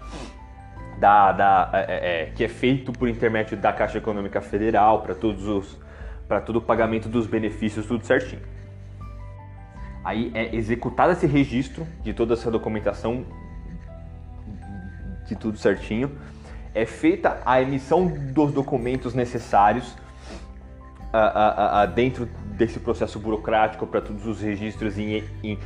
da, 0.99 1.31
da 1.31 1.69
é, 1.73 1.85
é, 1.87 2.21
é 2.21 2.25
que 2.27 2.43
é 2.43 2.47
feito 2.47 2.91
por 2.91 3.07
intermédio 3.07 3.57
da 3.57 3.71
Caixa 3.71 3.97
Econômica 3.97 4.41
Federal 4.41 5.01
para 5.01 5.15
todos 5.15 5.47
os 5.47 5.81
para 6.27 6.39
todo 6.39 6.57
o 6.57 6.61
pagamento 6.61 7.09
dos 7.09 7.27
benefícios, 7.27 7.85
tudo 7.85 8.05
certinho. 8.05 8.41
Aí 10.03 10.31
é 10.33 10.55
executado 10.55 11.11
esse 11.11 11.27
registro 11.27 11.85
de 12.01 12.13
toda 12.13 12.33
essa 12.33 12.49
documentação, 12.49 13.25
de 15.27 15.35
tudo 15.35 15.57
certinho. 15.57 16.11
É 16.73 16.85
feita 16.85 17.41
a 17.45 17.61
emissão 17.61 18.07
dos 18.07 18.51
documentos 18.51 19.13
necessários 19.13 19.95
dentro 21.93 22.27
desse 22.57 22.79
processo 22.79 23.19
burocrático 23.19 23.85
para 23.85 24.01
todos 24.01 24.25
os 24.25 24.41
registros 24.41 24.97
em, 24.97 25.23
em 25.43 25.57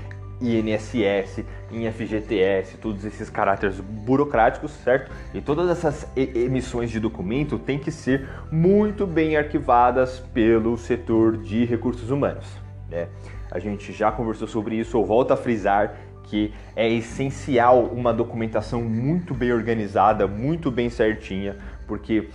INSS, 0.42 1.44
em 1.72 1.92
FGTS, 1.92 2.78
todos 2.78 3.04
esses 3.06 3.30
caráteres 3.30 3.80
burocráticos, 3.80 4.72
certo? 4.72 5.12
E 5.34 5.42
todas 5.42 5.70
essas 5.70 6.08
emissões 6.16 6.92
de 6.92 7.00
documento 7.00 7.58
têm 7.58 7.80
que 7.80 7.92
ser 7.92 8.28
muito 8.52 9.08
bem 9.08 9.36
arquivadas 9.36 10.20
pelo 10.34 10.78
setor 10.78 11.38
de 11.38 11.66
recursos 11.66 12.12
humanos. 12.12 12.46
Né? 12.90 13.08
A 13.52 13.60
gente 13.60 13.92
já 13.92 14.12
conversou 14.12 14.48
sobre 14.48 14.76
isso, 14.76 14.98
eu 14.98 15.06
volto 15.06 15.32
a 15.32 15.38
frisar 15.38 15.96
que 16.24 16.54
é 16.76 16.88
essencial 16.90 17.86
uma 17.86 18.14
documentação 18.14 18.82
muito 18.82 19.34
bem 19.34 19.54
organizada, 19.54 20.28
muito 20.28 20.70
bem 20.70 20.90
certinha, 20.90 21.56
porque 21.88 22.28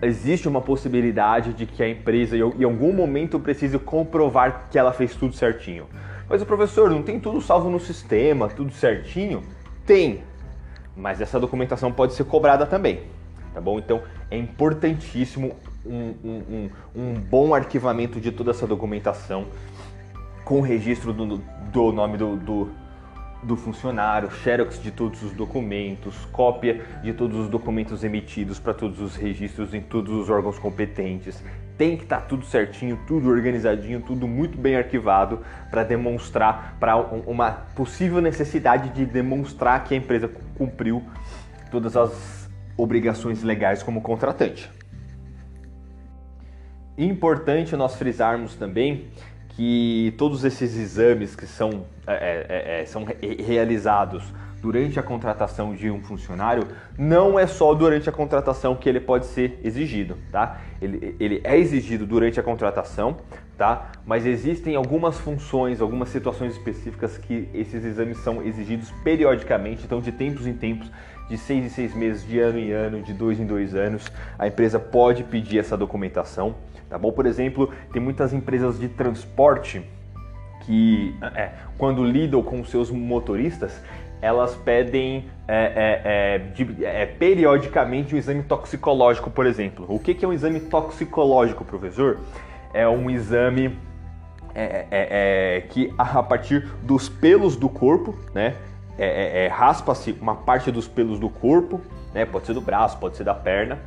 existe 0.00 0.48
uma 0.48 0.60
possibilidade 0.60 1.52
de 1.52 1.66
que 1.66 1.82
a 1.82 1.88
empresa 1.88 2.36
em 2.36 2.64
algum 2.64 2.92
momento 2.92 3.38
precise 3.38 3.78
comprovar 3.78 4.68
que 4.70 4.78
ela 4.78 4.92
fez 4.92 5.14
tudo 5.14 5.34
certinho. 5.34 5.86
Mas 6.28 6.42
o 6.42 6.46
professor 6.46 6.90
não 6.90 7.02
tem 7.02 7.18
tudo 7.18 7.40
salvo 7.40 7.70
no 7.70 7.80
sistema, 7.80 8.48
tudo 8.48 8.72
certinho? 8.72 9.42
Tem, 9.86 10.22
mas 10.96 11.20
essa 11.20 11.40
documentação 11.40 11.90
pode 11.90 12.14
ser 12.14 12.24
cobrada 12.24 12.66
também, 12.66 13.02
tá 13.54 13.60
bom? 13.60 13.78
Então 13.78 14.02
é 14.30 14.36
importantíssimo 14.36 15.56
um, 15.84 16.14
um, 16.22 16.42
um, 16.50 16.70
um 16.94 17.14
bom 17.14 17.54
arquivamento 17.54 18.20
de 18.20 18.30
toda 18.30 18.50
essa 18.50 18.66
documentação 18.66 19.46
com 20.44 20.58
o 20.58 20.62
registro 20.62 21.12
do, 21.12 21.38
do 21.72 21.92
nome 21.92 22.18
do, 22.18 22.36
do 22.36 22.70
do 23.42 23.56
funcionário, 23.56 24.30
xerox 24.30 24.82
de 24.82 24.90
todos 24.90 25.22
os 25.22 25.32
documentos, 25.32 26.24
cópia 26.32 26.84
de 27.02 27.12
todos 27.12 27.36
os 27.36 27.48
documentos 27.48 28.02
emitidos 28.02 28.58
para 28.58 28.74
todos 28.74 29.00
os 29.00 29.14
registros 29.16 29.72
em 29.74 29.80
todos 29.80 30.12
os 30.12 30.28
órgãos 30.28 30.58
competentes. 30.58 31.42
Tem 31.76 31.96
que 31.96 32.02
estar 32.02 32.22
tá 32.22 32.26
tudo 32.26 32.44
certinho, 32.44 32.98
tudo 33.06 33.28
organizadinho, 33.28 34.00
tudo 34.00 34.26
muito 34.26 34.58
bem 34.58 34.76
arquivado 34.76 35.40
para 35.70 35.84
demonstrar 35.84 36.76
para 36.80 36.96
uma 36.96 37.52
possível 37.76 38.20
necessidade 38.20 38.90
de 38.90 39.06
demonstrar 39.06 39.84
que 39.84 39.94
a 39.94 39.96
empresa 39.96 40.28
cumpriu 40.56 41.02
todas 41.70 41.96
as 41.96 42.50
obrigações 42.76 43.42
legais 43.42 43.82
como 43.82 44.00
contratante. 44.00 44.70
Importante 46.96 47.76
nós 47.76 47.94
frisarmos 47.94 48.56
também 48.56 49.06
que 49.58 50.14
todos 50.16 50.44
esses 50.44 50.76
exames 50.76 51.34
que 51.34 51.44
são, 51.44 51.84
é, 52.06 52.46
é, 52.48 52.80
é, 52.80 52.86
são 52.86 53.04
realizados 53.44 54.22
durante 54.62 55.00
a 55.00 55.02
contratação 55.02 55.74
de 55.74 55.90
um 55.90 56.00
funcionário, 56.00 56.68
não 56.96 57.36
é 57.36 57.44
só 57.44 57.74
durante 57.74 58.08
a 58.08 58.12
contratação 58.12 58.76
que 58.76 58.88
ele 58.88 59.00
pode 59.00 59.26
ser 59.26 59.58
exigido, 59.64 60.16
tá? 60.30 60.60
Ele, 60.80 61.16
ele 61.18 61.40
é 61.42 61.58
exigido 61.58 62.06
durante 62.06 62.38
a 62.38 62.42
contratação, 62.42 63.16
tá? 63.56 63.90
Mas 64.06 64.26
existem 64.26 64.76
algumas 64.76 65.18
funções, 65.18 65.80
algumas 65.80 66.10
situações 66.10 66.52
específicas 66.52 67.18
que 67.18 67.48
esses 67.52 67.84
exames 67.84 68.18
são 68.18 68.40
exigidos 68.40 68.92
periodicamente, 69.02 69.82
então 69.84 70.00
de 70.00 70.12
tempos 70.12 70.46
em 70.46 70.54
tempos, 70.54 70.88
de 71.28 71.36
seis 71.36 71.64
em 71.64 71.68
seis 71.68 71.96
meses, 71.96 72.24
de 72.24 72.38
ano 72.38 72.60
em 72.60 72.70
ano, 72.70 73.02
de 73.02 73.12
dois 73.12 73.40
em 73.40 73.44
dois 73.44 73.74
anos, 73.74 74.04
a 74.38 74.46
empresa 74.46 74.78
pode 74.78 75.24
pedir 75.24 75.58
essa 75.58 75.76
documentação 75.76 76.54
tá 76.88 76.98
bom? 76.98 77.12
Por 77.12 77.26
exemplo, 77.26 77.70
tem 77.92 78.00
muitas 78.00 78.32
empresas 78.32 78.78
de 78.78 78.88
transporte 78.88 79.82
que, 80.68 81.14
é, 81.34 81.50
quando 81.78 82.04
lidam 82.04 82.42
com 82.42 82.64
seus 82.64 82.90
motoristas, 82.90 83.82
elas 84.20 84.54
pedem 84.56 85.24
é, 85.46 85.54
é, 85.56 86.34
é 86.34 86.38
de, 86.38 86.84
é, 86.84 87.06
periodicamente 87.06 88.14
um 88.14 88.18
exame 88.18 88.42
toxicológico, 88.42 89.30
por 89.30 89.46
exemplo. 89.46 89.86
O 89.88 89.98
que, 89.98 90.12
que 90.12 90.24
é 90.24 90.28
um 90.28 90.32
exame 90.32 90.60
toxicológico, 90.60 91.64
professor? 91.64 92.18
É 92.74 92.86
um 92.86 93.08
exame 93.08 93.78
é, 94.54 95.62
que 95.70 95.94
a 95.96 96.22
partir 96.22 96.68
dos 96.82 97.08
pelos 97.08 97.56
do 97.56 97.68
corpo, 97.68 98.14
né? 98.34 98.56
raspa-se 99.52 100.10
uma 100.20 100.34
parte 100.34 100.72
dos 100.72 100.88
pelos 100.88 101.20
do 101.20 101.30
corpo, 101.30 101.80
né? 102.12 102.26
Pode 102.26 102.46
ser 102.46 102.52
do 102.54 102.60
braço, 102.60 102.98
pode 102.98 103.16
ser 103.16 103.22
da 103.22 103.34
perna, 103.34 103.78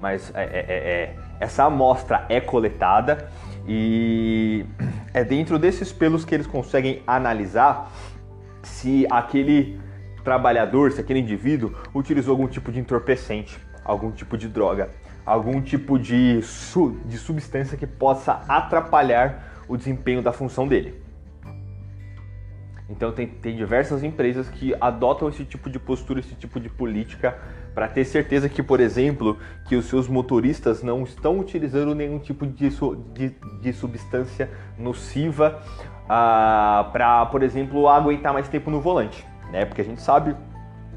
mas 0.00 0.32
é, 0.34 1.14
essa 1.40 1.64
amostra 1.64 2.26
é 2.28 2.40
coletada 2.40 3.28
e 3.66 4.64
é 5.14 5.24
dentro 5.24 5.58
desses 5.58 5.90
pelos 5.90 6.24
que 6.24 6.34
eles 6.34 6.46
conseguem 6.46 7.02
analisar 7.06 7.90
se 8.62 9.06
aquele 9.10 9.80
trabalhador, 10.22 10.92
se 10.92 11.00
aquele 11.00 11.20
indivíduo 11.20 11.74
utilizou 11.94 12.32
algum 12.32 12.46
tipo 12.46 12.70
de 12.70 12.78
entorpecente, 12.78 13.58
algum 13.82 14.10
tipo 14.10 14.36
de 14.36 14.48
droga, 14.48 14.90
algum 15.24 15.60
tipo 15.62 15.98
de, 15.98 16.42
su 16.42 16.98
de 17.06 17.16
substância 17.16 17.76
que 17.76 17.86
possa 17.86 18.42
atrapalhar 18.46 19.62
o 19.66 19.76
desempenho 19.76 20.22
da 20.22 20.32
função 20.32 20.68
dele. 20.68 21.00
Então 22.88 23.12
tem, 23.12 23.26
tem 23.26 23.56
diversas 23.56 24.02
empresas 24.02 24.48
que 24.48 24.74
adotam 24.80 25.28
esse 25.28 25.44
tipo 25.44 25.70
de 25.70 25.78
postura, 25.78 26.20
esse 26.20 26.34
tipo 26.34 26.58
de 26.58 26.68
política 26.68 27.38
para 27.74 27.88
ter 27.88 28.04
certeza 28.04 28.48
que, 28.48 28.62
por 28.62 28.80
exemplo, 28.80 29.38
que 29.66 29.76
os 29.76 29.86
seus 29.86 30.08
motoristas 30.08 30.82
não 30.82 31.02
estão 31.02 31.38
utilizando 31.38 31.94
nenhum 31.94 32.18
tipo 32.18 32.46
de, 32.46 32.70
de, 33.12 33.34
de 33.60 33.72
substância 33.72 34.50
nociva 34.78 35.62
ah, 36.08 36.88
para, 36.92 37.26
por 37.26 37.42
exemplo, 37.42 37.88
aguentar 37.88 38.32
mais 38.32 38.48
tempo 38.48 38.70
no 38.70 38.80
volante, 38.80 39.24
né? 39.52 39.64
Porque 39.64 39.80
a 39.80 39.84
gente 39.84 40.02
sabe 40.02 40.34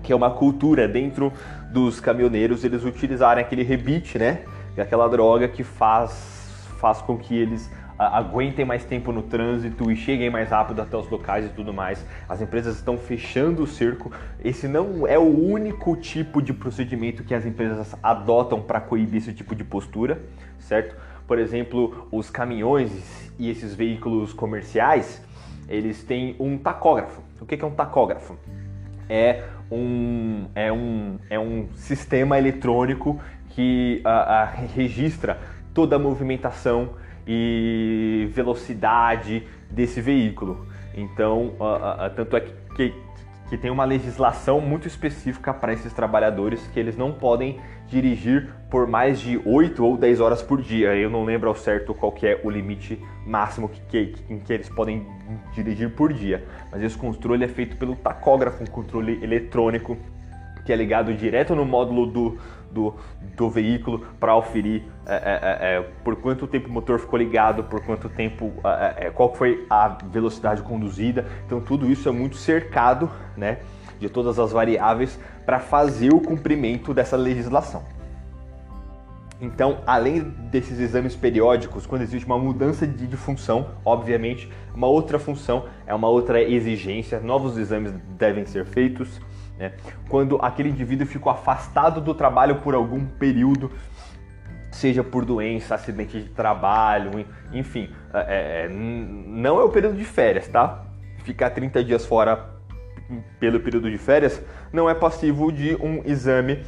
que 0.01 0.11
é 0.11 0.15
uma 0.15 0.31
cultura 0.31 0.87
dentro 0.87 1.31
dos 1.71 1.99
caminhoneiros 1.99 2.63
eles 2.63 2.83
utilizarem 2.83 3.43
aquele 3.43 3.63
rebite, 3.63 4.17
né? 4.17 4.43
É 4.75 4.81
aquela 4.81 5.07
droga 5.07 5.47
que 5.47 5.63
faz 5.63 6.41
faz 6.79 7.01
com 7.01 7.17
que 7.17 7.33
eles 7.33 7.71
aguentem 7.97 8.65
mais 8.65 8.83
tempo 8.83 9.11
no 9.11 9.23
trânsito 9.23 9.91
e 9.91 9.95
cheguem 9.95 10.29
mais 10.29 10.49
rápido 10.49 10.81
até 10.81 10.97
os 10.97 11.09
locais 11.09 11.45
e 11.45 11.49
tudo 11.49 11.73
mais. 11.73 12.05
As 12.27 12.41
empresas 12.41 12.75
estão 12.75 12.97
fechando 12.97 13.63
o 13.63 13.67
cerco. 13.67 14.11
Esse 14.43 14.67
não 14.67 15.07
é 15.07 15.17
o 15.17 15.23
único 15.23 15.95
tipo 15.95 16.41
de 16.41 16.53
procedimento 16.53 17.23
que 17.23 17.33
as 17.33 17.45
empresas 17.45 17.95
adotam 18.01 18.61
para 18.61 18.79
coibir 18.81 19.17
esse 19.17 19.33
tipo 19.33 19.55
de 19.55 19.63
postura, 19.63 20.19
certo? 20.59 20.95
Por 21.27 21.39
exemplo, 21.39 22.07
os 22.11 22.29
caminhões 22.29 23.31
e 23.39 23.49
esses 23.49 23.73
veículos 23.73 24.33
comerciais, 24.33 25.23
eles 25.69 26.03
têm 26.03 26.35
um 26.39 26.57
tacógrafo. 26.57 27.21
O 27.39 27.45
que 27.45 27.55
é 27.55 27.65
um 27.65 27.71
tacógrafo? 27.71 28.37
É 29.09 29.43
um, 29.71 30.45
é 30.55 30.71
um, 30.71 31.17
é 31.29 31.39
um 31.39 31.67
sistema 31.75 32.37
eletrônico 32.37 33.19
que 33.49 34.01
uh, 34.05 34.09
uh, 34.09 34.67
registra 34.75 35.39
toda 35.73 35.95
a 35.95 35.99
movimentação 35.99 36.91
e 37.27 38.29
velocidade 38.31 39.47
desse 39.69 40.01
veículo. 40.01 40.67
Então, 40.95 41.53
tanto 42.15 42.37
é 42.37 42.41
que, 42.75 42.93
que 43.49 43.57
tem 43.57 43.71
uma 43.71 43.85
legislação 43.85 44.61
muito 44.61 44.87
específica 44.87 45.53
para 45.53 45.73
esses 45.73 45.91
trabalhadores 45.93 46.65
que 46.67 46.79
eles 46.79 46.95
não 46.95 47.11
podem 47.11 47.59
dirigir 47.87 48.49
por 48.69 48.87
mais 48.87 49.19
de 49.19 49.39
8 49.45 49.85
ou 49.85 49.97
10 49.97 50.19
horas 50.19 50.41
por 50.41 50.61
dia. 50.61 50.95
Eu 50.95 51.09
não 51.09 51.23
lembro 51.23 51.49
ao 51.49 51.55
certo 51.55 51.93
qual 51.93 52.13
é 52.23 52.39
o 52.43 52.49
limite 52.49 52.99
máximo 53.25 53.69
que, 53.69 53.81
que, 54.07 54.33
em 54.33 54.39
que 54.39 54.53
eles 54.53 54.69
podem 54.69 55.05
dirigir 55.53 55.91
por 55.91 56.11
dia. 56.11 56.43
Mas 56.71 56.81
esse 56.81 56.97
controle 56.97 57.43
é 57.43 57.47
feito 57.47 57.77
pelo 57.77 57.95
tacógrafo, 57.95 58.63
um 58.63 58.67
controle 58.67 59.23
eletrônico 59.23 59.97
que 60.65 60.71
é 60.71 60.75
ligado 60.75 61.13
direto 61.13 61.55
no 61.55 61.65
módulo 61.65 62.07
do, 62.07 62.37
do, 62.71 62.95
do 63.35 63.49
veículo 63.49 63.99
para 64.19 64.31
auferir 64.31 64.83
é, 65.05 65.15
é, 65.15 65.17
é, 65.17 65.75
é, 65.75 65.81
por 66.03 66.15
quanto 66.15 66.47
tempo 66.47 66.69
o 66.69 66.71
motor 66.71 66.97
ficou 66.97 67.19
ligado, 67.19 67.63
por 67.63 67.81
quanto 67.81 68.07
tempo, 68.07 68.53
é, 68.97 69.09
qual 69.09 69.33
foi 69.33 69.65
a 69.69 69.97
velocidade 70.09 70.61
conduzida. 70.61 71.25
Então 71.45 71.59
tudo 71.59 71.91
isso 71.91 72.07
é 72.07 72.11
muito 72.11 72.37
cercado 72.37 73.09
né, 73.35 73.59
de 73.99 74.09
todas 74.09 74.39
as 74.39 74.51
variáveis 74.51 75.19
para 75.45 75.59
fazer 75.59 76.13
o 76.13 76.21
cumprimento 76.21 76.93
dessa 76.93 77.17
legislação. 77.17 77.83
Então, 79.41 79.79
além 79.85 80.21
desses 80.21 80.79
exames 80.79 81.17
periódicos, 81.17 81.85
quando 81.85 82.01
existe 82.01 82.25
uma 82.25 82.37
mudança 82.37 82.87
de, 82.87 83.05
de, 83.05 83.17
função, 83.17 83.71
obviamente, 83.83 84.49
uma 84.73 84.87
outra 84.87 85.19
função 85.19 85.65
é 85.85 85.93
uma 85.93 86.07
outra 86.07 86.41
exigência, 86.41 87.19
novos 87.19 87.57
exames 87.57 87.93
devem 88.17 88.45
ser 88.45 88.63
feitos. 88.65 89.19
Né? 89.59 89.73
Quando 90.07 90.37
aquele 90.41 90.69
indivíduo 90.69 91.05
ficou 91.05 91.29
afastado 91.29 91.99
do 91.99 92.13
trabalho 92.13 92.61
por 92.61 92.73
algum 92.73 93.05
período, 93.05 93.69
seja 94.73 95.03
por 95.03 95.23
doença, 95.23 95.75
acidente 95.75 96.19
de 96.19 96.29
trabalho, 96.29 97.25
enfim, 97.51 97.89
é, 98.13 98.65
é 98.65 98.69
não 98.69 99.59
é 99.59 99.63
o 99.63 99.69
período 99.69 99.95
de 99.95 100.03
férias, 100.03 100.47
tá? 100.47 100.83
Ficar 101.23 101.51
30 101.51 101.83
dias 101.83 102.05
fora 102.05 102.51
pelo 103.39 103.59
período 103.59 103.89
de 103.89 103.97
férias 103.97 104.41
não 104.71 104.89
é 104.89 104.95
passivo 104.95 105.51
de 105.51 105.75
um 105.75 106.01
exame 106.05 106.63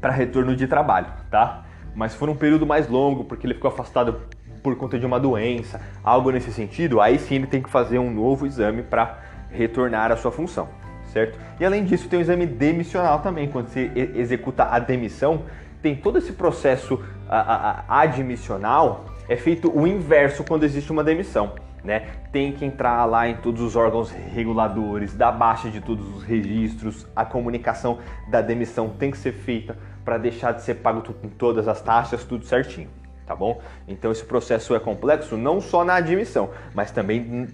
para 0.00 0.12
retorno 0.12 0.54
de 0.54 0.66
trabalho, 0.66 1.08
tá? 1.30 1.64
Mas 1.94 2.14
for 2.14 2.28
um 2.28 2.36
período 2.36 2.66
mais 2.66 2.88
longo, 2.88 3.24
porque 3.24 3.46
ele 3.46 3.54
ficou 3.54 3.70
afastado 3.70 4.20
por 4.62 4.76
conta 4.76 4.98
de 4.98 5.04
uma 5.04 5.18
doença, 5.18 5.80
algo 6.04 6.30
nesse 6.30 6.52
sentido, 6.52 7.00
aí 7.00 7.18
sim 7.18 7.36
ele 7.36 7.46
tem 7.46 7.62
que 7.62 7.68
fazer 7.68 7.98
um 7.98 8.10
novo 8.10 8.46
exame 8.46 8.82
para 8.82 9.18
retornar 9.50 10.12
à 10.12 10.16
sua 10.16 10.30
função, 10.30 10.68
certo? 11.12 11.38
E 11.58 11.64
além 11.64 11.84
disso, 11.84 12.08
tem 12.08 12.18
o 12.18 12.22
exame 12.22 12.46
demissional 12.46 13.20
também, 13.20 13.48
quando 13.48 13.68
você 13.68 13.90
executa 14.14 14.64
a 14.64 14.78
demissão, 14.78 15.44
tem 15.82 15.96
todo 15.96 16.18
esse 16.18 16.32
processo 16.32 17.02
admissional, 17.88 19.04
é 19.28 19.36
feito 19.36 19.70
o 19.70 19.86
inverso 19.86 20.44
quando 20.44 20.64
existe 20.64 20.90
uma 20.90 21.04
demissão. 21.04 21.54
Né? 21.82 22.08
Tem 22.30 22.52
que 22.52 22.64
entrar 22.64 23.06
lá 23.06 23.26
em 23.26 23.36
todos 23.36 23.62
os 23.62 23.74
órgãos 23.74 24.10
reguladores, 24.10 25.14
da 25.14 25.32
baixa 25.32 25.70
de 25.70 25.80
todos 25.80 26.06
os 26.14 26.22
registros, 26.22 27.06
a 27.16 27.24
comunicação 27.24 28.00
da 28.28 28.42
demissão 28.42 28.90
tem 28.90 29.10
que 29.10 29.16
ser 29.16 29.32
feita 29.32 29.78
para 30.04 30.18
deixar 30.18 30.52
de 30.52 30.62
ser 30.62 30.74
pago 30.74 31.02
com 31.14 31.28
todas 31.28 31.66
as 31.68 31.80
taxas, 31.80 32.22
tudo 32.22 32.44
certinho, 32.44 32.90
tá 33.26 33.34
bom? 33.34 33.62
Então 33.88 34.12
esse 34.12 34.24
processo 34.24 34.74
é 34.74 34.78
complexo 34.78 35.38
não 35.38 35.58
só 35.58 35.82
na 35.82 35.94
admissão, 35.94 36.50
mas 36.74 36.90
também 36.90 37.48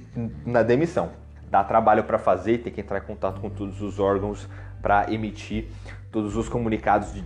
na 0.45 0.65
demissão. 0.65 1.11
Dá 1.49 1.63
trabalho 1.63 2.03
para 2.03 2.19
fazer, 2.19 2.59
tem 2.59 2.73
que 2.73 2.81
entrar 2.81 2.99
em 2.99 3.03
contato 3.03 3.41
com 3.41 3.49
todos 3.49 3.81
os 3.81 4.01
órgãos 4.01 4.49
para 4.83 5.13
emitir 5.13 5.69
todos 6.11 6.35
os 6.35 6.49
comunicados 6.49 7.15
de 7.15 7.23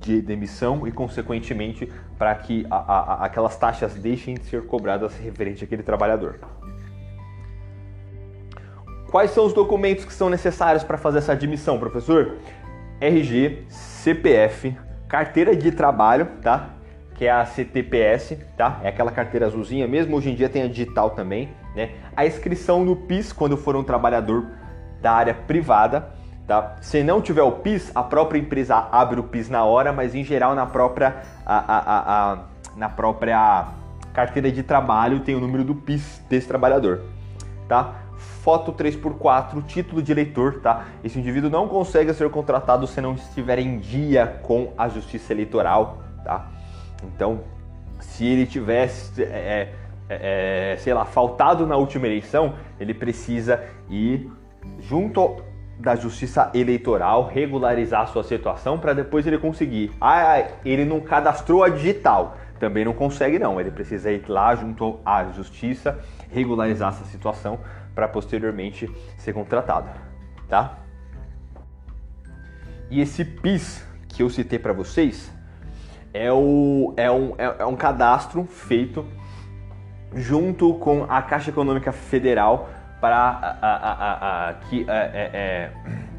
demissão 0.00 0.86
e, 0.86 0.92
consequentemente, 0.92 1.90
para 2.18 2.34
que 2.34 2.66
a, 2.70 2.76
a, 2.76 3.24
aquelas 3.26 3.56
taxas 3.56 3.94
deixem 3.94 4.34
de 4.34 4.44
ser 4.44 4.66
cobradas 4.66 5.16
referente 5.18 5.62
àquele 5.62 5.82
trabalhador. 5.82 6.38
Quais 9.10 9.32
são 9.32 9.44
os 9.44 9.52
documentos 9.52 10.04
que 10.04 10.12
são 10.12 10.30
necessários 10.30 10.84
para 10.84 10.96
fazer 10.96 11.18
essa 11.18 11.32
admissão, 11.32 11.78
professor? 11.78 12.36
RG, 13.00 13.64
CPF, 13.68 14.76
carteira 15.08 15.56
de 15.56 15.72
trabalho, 15.72 16.26
tá? 16.40 16.70
Que 17.16 17.26
é 17.26 17.30
a 17.30 17.44
CTPS, 17.44 18.38
tá? 18.56 18.80
É 18.84 18.88
aquela 18.88 19.10
carteira 19.10 19.46
azulzinha 19.46 19.88
mesmo, 19.88 20.16
hoje 20.16 20.30
em 20.30 20.34
dia 20.34 20.48
tem 20.48 20.62
a 20.62 20.68
digital 20.68 21.10
também, 21.10 21.48
né? 21.74 21.90
A 22.16 22.24
inscrição 22.24 22.84
no 22.84 22.94
PIS 22.94 23.32
quando 23.32 23.56
for 23.56 23.74
um 23.74 23.82
trabalhador 23.82 24.46
da 25.02 25.12
área 25.12 25.34
privada, 25.34 26.12
tá? 26.50 26.74
Se 26.80 27.04
não 27.04 27.22
tiver 27.22 27.44
o 27.44 27.52
PIS, 27.52 27.92
a 27.94 28.02
própria 28.02 28.36
empresa 28.36 28.74
abre 28.90 29.20
o 29.20 29.22
PIS 29.22 29.48
na 29.48 29.64
hora, 29.64 29.92
mas 29.92 30.16
em 30.16 30.24
geral 30.24 30.52
na 30.52 30.66
própria 30.66 31.22
a, 31.46 31.58
a, 31.58 32.32
a, 32.32 32.38
na 32.74 32.88
própria 32.88 33.68
carteira 34.12 34.50
de 34.50 34.64
trabalho 34.64 35.20
tem 35.20 35.36
o 35.36 35.40
número 35.40 35.62
do 35.62 35.76
PIS 35.76 36.20
desse 36.28 36.48
trabalhador, 36.48 37.02
tá? 37.68 37.94
foto 38.42 38.72
3x4, 38.72 39.64
título 39.64 40.02
de 40.02 40.10
eleitor, 40.10 40.60
tá? 40.60 40.86
Esse 41.04 41.20
indivíduo 41.20 41.48
não 41.48 41.68
consegue 41.68 42.12
ser 42.12 42.28
contratado 42.30 42.84
se 42.84 43.00
não 43.00 43.14
estiver 43.14 43.60
em 43.60 43.78
dia 43.78 44.40
com 44.42 44.72
a 44.76 44.88
justiça 44.88 45.32
eleitoral, 45.32 46.02
tá? 46.24 46.50
Então, 47.04 47.42
se 48.00 48.26
ele 48.26 48.44
tivesse, 48.44 49.22
é, 49.22 49.72
é, 50.08 50.72
é, 50.72 50.76
sei 50.78 50.92
lá, 50.92 51.04
faltado 51.04 51.64
na 51.64 51.76
última 51.76 52.06
eleição, 52.06 52.54
ele 52.80 52.92
precisa 52.92 53.62
ir 53.88 54.28
junto 54.80 55.48
da 55.80 55.96
justiça 55.96 56.50
eleitoral 56.52 57.26
regularizar 57.26 58.02
a 58.02 58.06
sua 58.06 58.22
situação 58.22 58.78
para 58.78 58.92
depois 58.92 59.26
ele 59.26 59.38
conseguir. 59.38 59.90
Ah, 60.00 60.46
ele 60.64 60.84
não 60.84 61.00
cadastrou 61.00 61.64
a 61.64 61.70
digital. 61.70 62.36
Também 62.58 62.84
não 62.84 62.92
consegue 62.92 63.38
não, 63.38 63.58
ele 63.58 63.70
precisa 63.70 64.12
ir 64.12 64.28
lá 64.28 64.54
junto 64.54 65.00
à 65.04 65.24
justiça 65.24 65.98
regularizar 66.30 66.90
essa 66.90 67.04
situação 67.06 67.58
para 67.94 68.06
posteriormente 68.06 68.88
ser 69.16 69.32
contratado, 69.32 69.88
tá? 70.46 70.78
E 72.90 73.00
esse 73.00 73.24
PIS 73.24 73.82
que 74.08 74.22
eu 74.22 74.28
citei 74.28 74.58
para 74.58 74.74
vocês 74.74 75.32
é, 76.12 76.30
o, 76.30 76.92
é, 76.96 77.10
um, 77.10 77.34
é, 77.38 77.56
é 77.60 77.64
um 77.64 77.76
cadastro 77.76 78.44
feito 78.44 79.06
junto 80.14 80.74
com 80.74 81.06
a 81.08 81.22
Caixa 81.22 81.50
Econômica 81.50 81.92
Federal 81.92 82.68
para 83.00 84.56
que 84.68 84.84
é, 84.88 84.92
é, 84.92 85.30
é, 85.32 85.70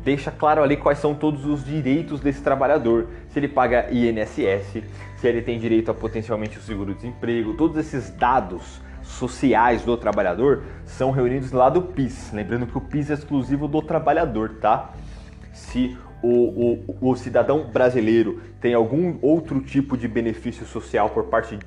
deixa 0.03 0.31
claro 0.31 0.63
ali 0.63 0.75
quais 0.75 0.97
são 0.97 1.13
todos 1.13 1.45
os 1.45 1.63
direitos 1.63 2.19
desse 2.19 2.41
trabalhador, 2.41 3.07
se 3.29 3.39
ele 3.39 3.47
paga 3.47 3.87
INSS, 3.91 4.83
se 5.17 5.27
ele 5.27 5.41
tem 5.41 5.59
direito 5.59 5.91
a 5.91 5.93
potencialmente 5.93 6.57
o 6.57 6.61
seguro-desemprego, 6.61 7.53
todos 7.53 7.77
esses 7.77 8.09
dados 8.09 8.81
sociais 9.03 9.83
do 9.83 9.95
trabalhador 9.97 10.63
são 10.85 11.11
reunidos 11.11 11.51
lá 11.51 11.69
do 11.69 11.81
PIS. 11.81 12.31
Lembrando 12.33 12.65
que 12.65 12.77
o 12.77 12.81
PIS 12.81 13.11
é 13.11 13.13
exclusivo 13.13 13.67
do 13.67 13.81
trabalhador, 13.81 14.57
tá? 14.61 14.91
Se 15.53 15.97
o, 16.23 16.85
o, 17.01 17.11
o 17.11 17.15
cidadão 17.15 17.65
brasileiro 17.65 18.41
tem 18.59 18.73
algum 18.73 19.17
outro 19.21 19.59
tipo 19.61 19.97
de 19.97 20.07
benefício 20.07 20.65
social 20.65 21.09
por 21.09 21.25
parte 21.25 21.57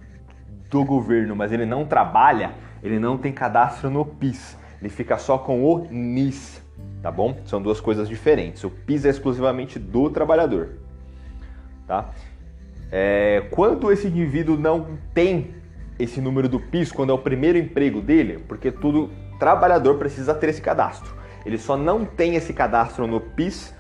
do 0.70 0.84
governo, 0.84 1.36
mas 1.36 1.52
ele 1.52 1.66
não 1.66 1.84
trabalha, 1.84 2.52
ele 2.82 2.98
não 2.98 3.18
tem 3.18 3.32
cadastro 3.32 3.90
no 3.90 4.04
PIS. 4.04 4.56
Ele 4.84 4.90
fica 4.90 5.16
só 5.16 5.38
com 5.38 5.64
o 5.64 5.88
NIS, 5.90 6.60
tá 7.00 7.10
bom? 7.10 7.38
São 7.46 7.62
duas 7.62 7.80
coisas 7.80 8.06
diferentes. 8.06 8.62
O 8.64 8.70
PIS 8.70 9.06
é 9.06 9.08
exclusivamente 9.08 9.78
do 9.78 10.10
trabalhador, 10.10 10.72
tá? 11.86 12.10
É, 12.92 13.46
quando 13.50 13.90
esse 13.90 14.08
indivíduo 14.08 14.58
não 14.58 14.98
tem 15.14 15.54
esse 15.98 16.20
número 16.20 16.50
do 16.50 16.60
PIS 16.60 16.92
quando 16.92 17.08
é 17.08 17.14
o 17.14 17.18
primeiro 17.18 17.56
emprego 17.56 18.02
dele, 18.02 18.44
porque 18.46 18.70
todo 18.70 19.10
trabalhador 19.38 19.96
precisa 19.96 20.34
ter 20.34 20.50
esse 20.50 20.60
cadastro. 20.60 21.14
Ele 21.46 21.56
só 21.56 21.78
não 21.78 22.04
tem 22.04 22.34
esse 22.34 22.52
cadastro 22.52 23.06
no 23.06 23.22
PIS 23.22 23.74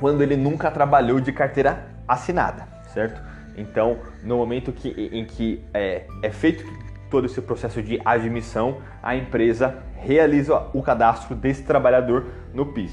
quando 0.00 0.22
ele 0.22 0.34
nunca 0.34 0.70
trabalhou 0.70 1.20
de 1.20 1.30
carteira 1.30 1.86
assinada, 2.08 2.66
certo? 2.94 3.20
Então, 3.54 3.98
no 4.22 4.38
momento 4.38 4.72
que, 4.72 5.10
em 5.12 5.26
que 5.26 5.62
é, 5.74 6.06
é 6.22 6.30
feito 6.30 6.64
todo 7.10 7.26
esse 7.26 7.40
processo 7.40 7.82
de 7.82 8.00
admissão, 8.04 8.78
a 9.02 9.14
empresa 9.16 9.82
realiza 9.96 10.66
o 10.72 10.82
cadastro 10.82 11.34
desse 11.34 11.62
trabalhador 11.62 12.26
no 12.52 12.66
PIS. 12.66 12.92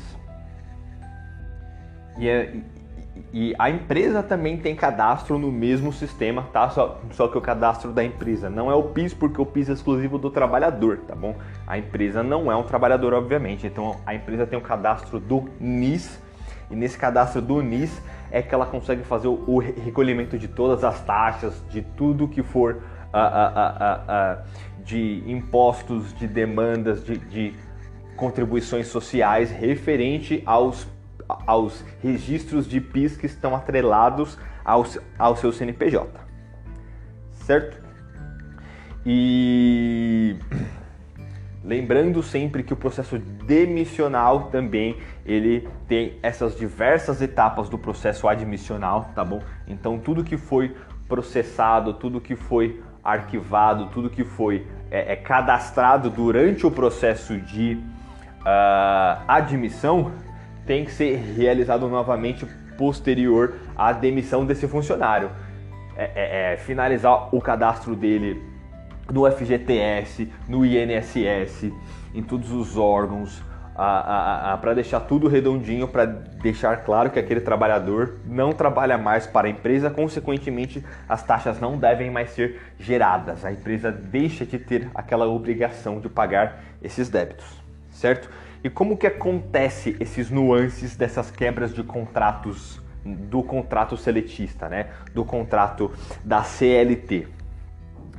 E, 2.18 2.30
é, 2.30 2.54
e 3.32 3.54
a 3.58 3.70
empresa 3.70 4.22
também 4.22 4.58
tem 4.58 4.76
cadastro 4.76 5.38
no 5.38 5.52
mesmo 5.52 5.92
sistema, 5.92 6.48
tá? 6.54 6.70
Só, 6.70 7.02
só 7.12 7.28
que 7.28 7.38
o 7.38 7.42
cadastro 7.42 7.92
da 7.92 8.04
empresa 8.04 8.50
não 8.50 8.70
é 8.70 8.76
o 8.76 8.84
PIS, 8.84 9.14
porque 9.14 9.42
o 9.42 9.46
PIS 9.46 9.70
é 9.70 9.74
exclusivo 9.74 10.18
do 10.18 10.30
trabalhador, 10.30 11.00
tá 11.08 11.16
bom? 11.16 11.36
A 11.66 11.78
empresa 11.78 12.22
não 12.24 12.52
é 12.52 12.56
um 12.56 12.64
trabalhador, 12.64 13.14
obviamente. 13.14 13.66
Então 13.66 13.98
a 14.06 14.14
empresa 14.14 14.46
tem 14.46 14.58
o 14.58 14.62
cadastro 14.62 15.20
do 15.20 15.50
NIS, 15.60 16.22
e 16.70 16.76
nesse 16.76 16.98
cadastro 16.98 17.42
do 17.42 17.62
NIS 17.62 18.02
é 18.32 18.42
que 18.42 18.54
ela 18.54 18.66
consegue 18.66 19.04
fazer 19.04 19.28
o 19.28 19.60
recolhimento 19.60 20.40
de 20.40 20.48
todas 20.48 20.84
as 20.84 21.02
taxas, 21.02 21.64
de 21.70 21.82
tudo 21.82 22.28
que 22.28 22.42
for 22.42 22.82
uh, 23.14 24.40
uh, 24.40 24.42
uh, 24.42 24.84
de 24.84 25.24
impostos, 25.28 26.14
de 26.14 26.28
demandas, 26.28 27.04
de, 27.04 27.18
de 27.18 27.54
contribuições 28.16 28.88
sociais 28.88 29.52
referente 29.52 30.42
aos 30.46 30.88
aos 31.48 31.84
registros 32.02 32.68
de 32.68 32.80
PIS 32.82 33.18
que 33.18 33.26
estão 33.26 33.56
atrelados 33.56 34.38
ao, 34.64 34.86
ao 35.18 35.36
seu 35.36 35.52
CNPJ, 35.52 36.10
certo? 37.32 37.82
E 39.06 40.36
lembrando 41.64 42.22
sempre 42.22 42.64
que 42.64 42.74
o 42.74 42.76
processo 42.76 43.18
demissional 43.18 44.44
também 44.50 44.98
ele 45.26 45.68
tem 45.88 46.18
essas 46.22 46.58
diversas 46.58 47.22
etapas 47.22 47.70
do 47.70 47.78
processo 47.78 48.28
admissional, 48.28 49.12
tá 49.16 49.24
bom? 49.24 49.42
Então 49.68 49.98
tudo 49.98 50.24
que 50.24 50.38
foi 50.38 50.76
processado, 51.08 51.94
tudo 51.94 52.22
que 52.22 52.36
foi 52.36 52.82
arquivado, 53.04 53.88
tudo 53.88 54.10
que 54.10 54.24
foi 54.24 54.66
é, 54.90 55.14
é 55.14 55.16
cadastrado 55.16 56.10
durante 56.10 56.66
o 56.66 56.72
processo 56.72 57.38
de 57.38 57.78
uh, 58.42 59.24
admissão 59.28 60.12
tem 60.66 60.86
que 60.86 60.92
ser 60.92 61.18
realizado 61.36 61.88
novamente 61.90 62.46
posterior 62.78 63.56
à 63.76 63.92
demissão 63.92 64.46
desse 64.46 64.68
funcionário. 64.68 65.30
É, 65.96 66.04
é, 66.16 66.54
é, 66.54 66.58
finalizar 66.58 67.34
o 67.36 67.40
cadastro 67.40 67.96
dele 67.96 68.42
no 69.12 69.30
FGTS, 69.30 70.28
no 70.48 70.66
INSS, 70.66 71.72
em 72.16 72.24
todos 72.24 72.52
os 72.52 72.78
órgãos, 72.78 73.44
para 73.76 74.74
deixar 74.74 75.00
tudo 75.02 75.28
redondinho, 75.28 75.88
para 75.88 76.06
deixar 76.06 76.84
claro 76.84 77.10
que 77.10 77.20
aquele 77.20 77.42
trabalhador 77.42 78.18
não 78.26 78.52
trabalha 78.52 78.98
mais 78.98 79.26
para 79.26 79.48
a 79.48 79.50
empresa, 79.50 79.90
consequentemente 79.90 80.84
as 81.10 81.24
taxas 81.24 81.60
não 81.60 81.78
devem 81.78 82.12
mais 82.12 82.30
ser 82.32 82.62
geradas. 82.80 83.44
A 83.44 83.52
empresa 83.52 83.92
deixa 83.92 84.46
de 84.46 84.60
ter 84.60 84.90
aquela 84.94 85.28
obrigação 85.28 86.00
de 86.00 86.08
pagar 86.08 86.64
esses 86.82 87.10
débitos, 87.10 87.46
certo? 87.92 88.30
E 88.64 88.70
como 88.70 88.96
que 88.96 89.08
acontece 89.08 89.98
esses 90.00 90.30
nuances 90.30 90.96
dessas 90.96 91.30
quebras 91.30 91.74
de 91.74 91.84
contratos 91.84 92.82
do 93.04 93.44
contrato 93.44 93.98
seletista, 93.98 94.70
né? 94.70 94.88
Do 95.14 95.26
contrato 95.26 95.92
da 96.24 96.44
CLT, 96.44 97.28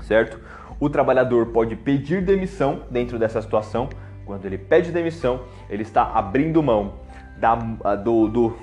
certo? 0.03 0.39
O 0.79 0.91
trabalhador 0.91 1.47
pode 1.47 1.77
pedir 1.77 2.23
demissão 2.23 2.83
dentro 2.91 3.19
dessa 3.19 3.41
situação. 3.41 3.89
Quando 4.25 4.45
ele 4.47 4.59
pede 4.59 4.91
demissão, 4.91 5.43
ele 5.69 5.83
está 5.83 6.03
abrindo 6.15 6.63
mão 6.63 6.95
da, 7.39 7.55
do, 7.55 8.29
do, 8.29 8.57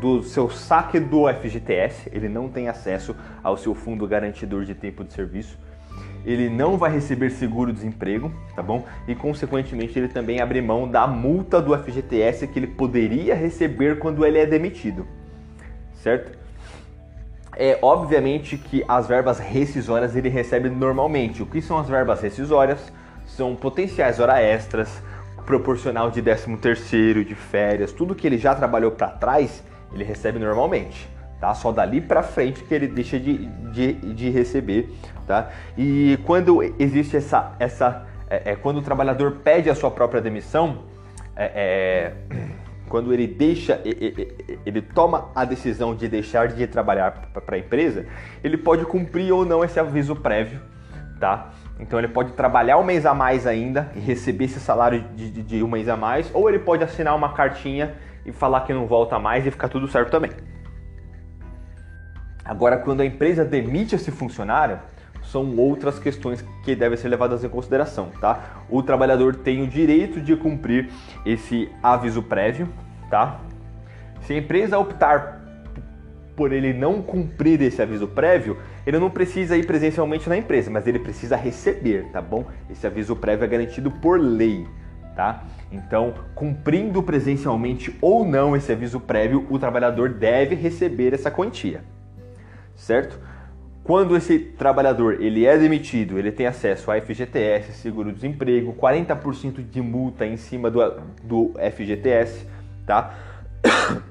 do 0.00 0.22
seu 0.22 0.48
saque 0.48 1.00
do 1.00 1.26
FGTS, 1.32 2.10
ele 2.12 2.28
não 2.28 2.48
tem 2.48 2.68
acesso 2.68 3.16
ao 3.42 3.56
seu 3.56 3.74
fundo 3.74 4.06
garantidor 4.06 4.64
de 4.64 4.74
tempo 4.74 5.04
de 5.04 5.12
serviço 5.12 5.58
ele 6.24 6.48
não 6.48 6.76
vai 6.76 6.92
receber 6.92 7.30
seguro-desemprego, 7.30 8.32
tá 8.54 8.62
bom? 8.62 8.84
E 9.06 9.14
consequentemente 9.14 9.98
ele 9.98 10.08
também 10.08 10.40
abre 10.40 10.60
mão 10.60 10.88
da 10.88 11.06
multa 11.06 11.60
do 11.60 11.76
FGTS 11.76 12.46
que 12.48 12.58
ele 12.58 12.66
poderia 12.66 13.34
receber 13.34 13.98
quando 13.98 14.24
ele 14.24 14.38
é 14.38 14.46
demitido, 14.46 15.06
certo? 15.94 16.36
É 17.56 17.78
obviamente 17.82 18.56
que 18.56 18.84
as 18.86 19.08
verbas 19.08 19.38
rescisórias 19.38 20.14
ele 20.14 20.28
recebe 20.28 20.68
normalmente. 20.68 21.42
O 21.42 21.46
que 21.46 21.60
são 21.60 21.78
as 21.78 21.88
verbas 21.88 22.20
rescisórias? 22.20 22.92
São 23.38 23.54
potenciais 23.54 24.18
hora 24.18 24.42
extras, 24.42 25.00
proporcional 25.46 26.10
de 26.10 26.20
13 26.20 26.56
terceiro, 26.56 27.24
de 27.24 27.36
férias, 27.36 27.92
tudo 27.92 28.12
que 28.12 28.26
ele 28.26 28.36
já 28.36 28.52
trabalhou 28.52 28.90
para 28.90 29.06
trás, 29.10 29.62
ele 29.92 30.02
recebe 30.02 30.40
normalmente 30.40 31.08
tá? 31.40 31.54
Só 31.54 31.70
dali 31.70 32.00
para 32.00 32.20
frente 32.20 32.64
que 32.64 32.74
ele 32.74 32.88
deixa 32.88 33.16
de, 33.16 33.46
de, 33.46 33.92
de, 33.92 34.28
receber, 34.28 34.92
tá? 35.24 35.50
E 35.76 36.18
quando 36.26 36.64
existe 36.80 37.16
essa, 37.16 37.54
essa 37.60 38.08
é, 38.28 38.50
é, 38.50 38.56
quando 38.56 38.78
o 38.78 38.82
trabalhador 38.82 39.36
pede 39.44 39.70
a 39.70 39.74
sua 39.76 39.92
própria 39.92 40.20
demissão, 40.20 40.82
é, 41.36 41.52
é 41.54 42.12
quando 42.90 43.14
ele 43.14 43.28
deixa, 43.28 43.80
ele 44.66 44.82
toma 44.82 45.30
a 45.32 45.44
decisão 45.44 45.94
de 45.94 46.08
deixar 46.08 46.48
de 46.48 46.66
trabalhar 46.66 47.30
para 47.32 47.54
a 47.54 47.58
empresa, 47.60 48.04
ele 48.42 48.56
pode 48.56 48.84
cumprir 48.84 49.30
ou 49.30 49.44
não 49.44 49.62
esse 49.62 49.78
aviso 49.78 50.16
prévio, 50.16 50.58
tá? 51.20 51.52
Então 51.78 51.98
ele 51.98 52.08
pode 52.08 52.32
trabalhar 52.32 52.78
um 52.78 52.84
mês 52.84 53.06
a 53.06 53.14
mais 53.14 53.46
ainda 53.46 53.90
e 53.94 54.00
receber 54.00 54.46
esse 54.46 54.60
salário 54.60 55.04
de, 55.14 55.30
de, 55.30 55.42
de 55.42 55.62
um 55.62 55.68
mês 55.68 55.88
a 55.88 55.96
mais, 55.96 56.30
ou 56.34 56.48
ele 56.48 56.58
pode 56.58 56.82
assinar 56.82 57.14
uma 57.14 57.32
cartinha 57.32 57.94
e 58.26 58.32
falar 58.32 58.62
que 58.62 58.74
não 58.74 58.86
volta 58.86 59.18
mais 59.18 59.46
e 59.46 59.50
ficar 59.50 59.68
tudo 59.68 59.86
certo 59.86 60.10
também. 60.10 60.30
Agora, 62.44 62.78
quando 62.78 63.02
a 63.02 63.04
empresa 63.04 63.44
demite 63.44 63.94
esse 63.94 64.10
funcionário, 64.10 64.78
são 65.22 65.54
outras 65.56 65.98
questões 65.98 66.44
que 66.64 66.74
devem 66.74 66.96
ser 66.96 67.08
levadas 67.08 67.44
em 67.44 67.48
consideração, 67.48 68.10
tá? 68.20 68.64
O 68.70 68.82
trabalhador 68.82 69.36
tem 69.36 69.62
o 69.62 69.66
direito 69.66 70.20
de 70.20 70.34
cumprir 70.34 70.90
esse 71.26 71.70
aviso 71.82 72.22
prévio, 72.22 72.68
tá? 73.10 73.40
Se 74.22 74.32
a 74.32 74.38
empresa 74.38 74.78
optar 74.78 75.38
por 76.34 76.52
ele 76.52 76.72
não 76.72 77.02
cumprir 77.02 77.60
esse 77.60 77.82
aviso 77.82 78.06
prévio, 78.06 78.56
ele 78.88 78.98
não 78.98 79.10
precisa 79.10 79.56
ir 79.56 79.66
presencialmente 79.66 80.28
na 80.28 80.36
empresa, 80.36 80.70
mas 80.70 80.86
ele 80.86 80.98
precisa 80.98 81.36
receber, 81.36 82.06
tá 82.12 82.20
bom? 82.20 82.44
Esse 82.70 82.86
aviso 82.86 83.14
prévio 83.14 83.44
é 83.44 83.48
garantido 83.48 83.90
por 83.90 84.18
lei, 84.18 84.66
tá? 85.14 85.44
Então, 85.70 86.14
cumprindo 86.34 87.02
presencialmente 87.02 87.96
ou 88.00 88.24
não 88.24 88.56
esse 88.56 88.72
aviso 88.72 88.98
prévio, 88.98 89.46
o 89.50 89.58
trabalhador 89.58 90.08
deve 90.08 90.54
receber 90.54 91.12
essa 91.12 91.30
quantia 91.30 91.82
certo? 92.78 93.18
Quando 93.82 94.16
esse 94.16 94.38
trabalhador 94.38 95.20
ele 95.20 95.46
é 95.46 95.56
demitido, 95.58 96.18
ele 96.18 96.30
tem 96.30 96.46
acesso 96.46 96.90
a 96.90 97.00
FGTS, 97.00 97.72
seguro-desemprego, 97.72 98.74
40% 98.74 99.68
de 99.68 99.80
multa 99.80 100.26
em 100.26 100.36
cima 100.36 100.70
do, 100.70 100.80
do 101.22 101.54
FGTS, 101.74 102.46
tá? 102.86 103.14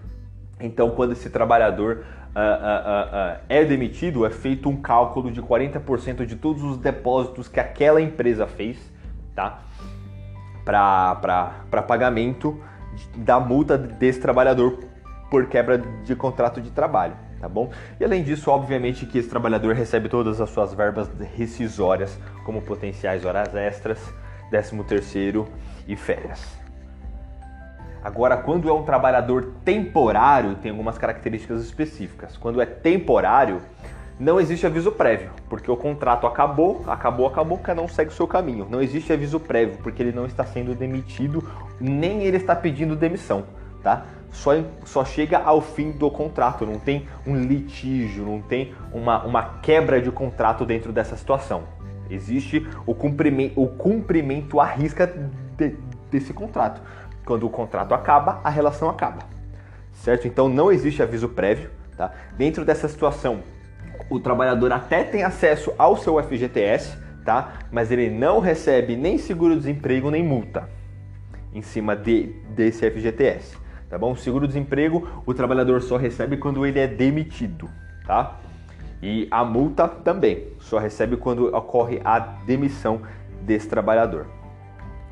Então, 0.59 0.89
quando 0.89 1.11
esse 1.11 1.29
trabalhador 1.29 2.03
uh, 2.37 3.37
uh, 3.37 3.41
é 3.49 3.63
demitido, 3.63 4.25
é 4.25 4.29
feito 4.29 4.69
um 4.69 4.77
cálculo 4.77 5.31
de 5.31 5.41
40% 5.41 6.25
de 6.25 6.35
todos 6.35 6.63
os 6.63 6.77
depósitos 6.77 7.47
que 7.47 7.59
aquela 7.59 8.01
empresa 8.01 8.45
fez, 8.45 8.77
tá? 9.35 9.61
Para 10.63 11.81
pagamento 11.87 12.61
da 13.15 13.39
multa 13.39 13.77
desse 13.77 14.19
trabalhador 14.19 14.79
por 15.29 15.47
quebra 15.47 15.77
de 15.77 16.15
contrato 16.15 16.61
de 16.61 16.71
trabalho 16.71 17.27
tá 17.39 17.47
bom? 17.47 17.71
E 17.99 18.03
além 18.03 18.23
disso, 18.23 18.49
obviamente 18.49 19.05
que 19.05 19.17
esse 19.17 19.29
trabalhador 19.29 19.75
recebe 19.75 20.09
todas 20.09 20.41
as 20.41 20.49
suas 20.49 20.73
verbas 20.73 21.09
rescisórias, 21.35 22.17
como 22.43 22.61
potenciais 22.61 23.25
horas 23.25 23.53
extras, 23.55 23.99
13 24.49 24.83
terceiro 24.83 25.47
e 25.87 25.95
férias. 25.95 26.66
Agora, 28.07 28.37
quando 28.37 28.69
é 28.69 28.73
um 28.73 28.83
trabalhador 28.83 29.51
temporário, 29.65 30.55
tem 30.55 30.71
algumas 30.71 30.97
características 30.97 31.61
específicas. 31.61 32.37
Quando 32.37 32.61
é 32.61 32.65
temporário, 32.65 33.61
não 34.17 34.39
existe 34.39 34.65
aviso 34.65 34.93
prévio, 34.93 35.29
porque 35.49 35.69
o 35.69 35.75
contrato 35.75 36.25
acabou, 36.25 36.85
acabou, 36.87 37.27
acabou, 37.27 37.57
cada 37.57 37.81
um 37.81 37.87
segue 37.89 38.09
o 38.09 38.13
seu 38.13 38.25
caminho. 38.25 38.65
Não 38.69 38.81
existe 38.81 39.11
aviso 39.11 39.41
prévio, 39.41 39.79
porque 39.83 40.01
ele 40.01 40.13
não 40.13 40.25
está 40.25 40.45
sendo 40.45 40.73
demitido, 40.73 41.43
nem 41.81 42.23
ele 42.23 42.37
está 42.37 42.55
pedindo 42.55 42.95
demissão, 42.95 43.43
tá? 43.83 44.05
só, 44.31 44.51
só 44.85 45.03
chega 45.03 45.39
ao 45.39 45.59
fim 45.59 45.91
do 45.91 46.09
contrato, 46.09 46.65
não 46.65 46.79
tem 46.79 47.05
um 47.25 47.35
litígio, 47.35 48.23
não 48.23 48.41
tem 48.41 48.73
uma, 48.93 49.21
uma 49.25 49.59
quebra 49.59 50.01
de 50.01 50.11
contrato 50.11 50.65
dentro 50.65 50.93
dessa 50.93 51.17
situação. 51.17 51.63
Existe 52.09 52.65
o 52.85 52.95
cumprimento, 52.95 53.61
o 53.61 53.67
cumprimento 53.67 54.61
à 54.61 54.65
risca 54.65 55.13
de, 55.57 55.75
desse 56.09 56.33
contrato. 56.33 56.81
Quando 57.27 57.45
o 57.45 57.49
contrato 57.49 57.93
acaba, 57.93 58.41
a 58.43 58.49
relação 58.49 58.89
acaba. 58.89 59.19
Certo? 59.91 60.27
Então 60.27 60.49
não 60.49 60.71
existe 60.71 61.03
aviso 61.03 61.29
prévio. 61.29 61.69
Tá? 61.95 62.11
Dentro 62.37 62.65
dessa 62.65 62.87
situação, 62.87 63.43
o 64.09 64.19
trabalhador 64.19 64.71
até 64.71 65.03
tem 65.03 65.23
acesso 65.23 65.73
ao 65.77 65.97
seu 65.97 66.21
FGTS, 66.23 66.97
tá? 67.23 67.53
mas 67.71 67.91
ele 67.91 68.09
não 68.09 68.39
recebe 68.39 68.95
nem 68.95 69.17
seguro-desemprego 69.17 70.09
nem 70.09 70.23
multa 70.23 70.69
em 71.53 71.61
cima 71.61 71.95
de, 71.95 72.33
desse 72.55 72.89
FGTS 72.89 73.67
tá 73.89 73.97
bom? 73.97 74.15
Seguro-desemprego 74.15 75.07
o 75.25 75.33
trabalhador 75.33 75.81
só 75.81 75.97
recebe 75.97 76.37
quando 76.37 76.65
ele 76.65 76.79
é 76.79 76.87
demitido, 76.87 77.69
tá? 78.05 78.39
E 79.01 79.27
a 79.29 79.43
multa 79.45 79.87
também 79.87 80.47
só 80.59 80.77
recebe 80.77 81.17
quando 81.17 81.55
ocorre 81.55 82.01
a 82.03 82.19
demissão 82.19 83.01
desse 83.41 83.67
trabalhador, 83.67 84.27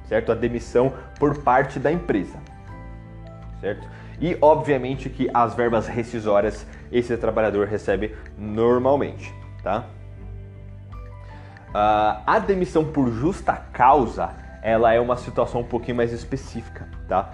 certo? 0.07 0.31
A 0.31 0.35
demissão 0.35 0.93
por 1.19 1.37
parte 1.39 1.79
da 1.79 1.91
empresa, 1.91 2.37
certo? 3.59 3.87
E 4.19 4.37
obviamente 4.41 5.09
que 5.09 5.29
as 5.33 5.53
verbas 5.53 5.87
rescisórias 5.87 6.65
esse 6.91 7.15
trabalhador 7.17 7.67
recebe 7.67 8.15
normalmente, 8.37 9.33
tá? 9.61 9.85
Uh, 11.69 12.23
a 12.25 12.39
demissão 12.39 12.85
por 12.85 13.11
justa 13.11 13.53
causa, 13.73 14.29
ela 14.61 14.93
é 14.93 14.99
uma 14.99 15.17
situação 15.17 15.61
um 15.61 15.65
pouquinho 15.65 15.97
mais 15.97 16.13
específica, 16.13 16.87
tá? 17.07 17.33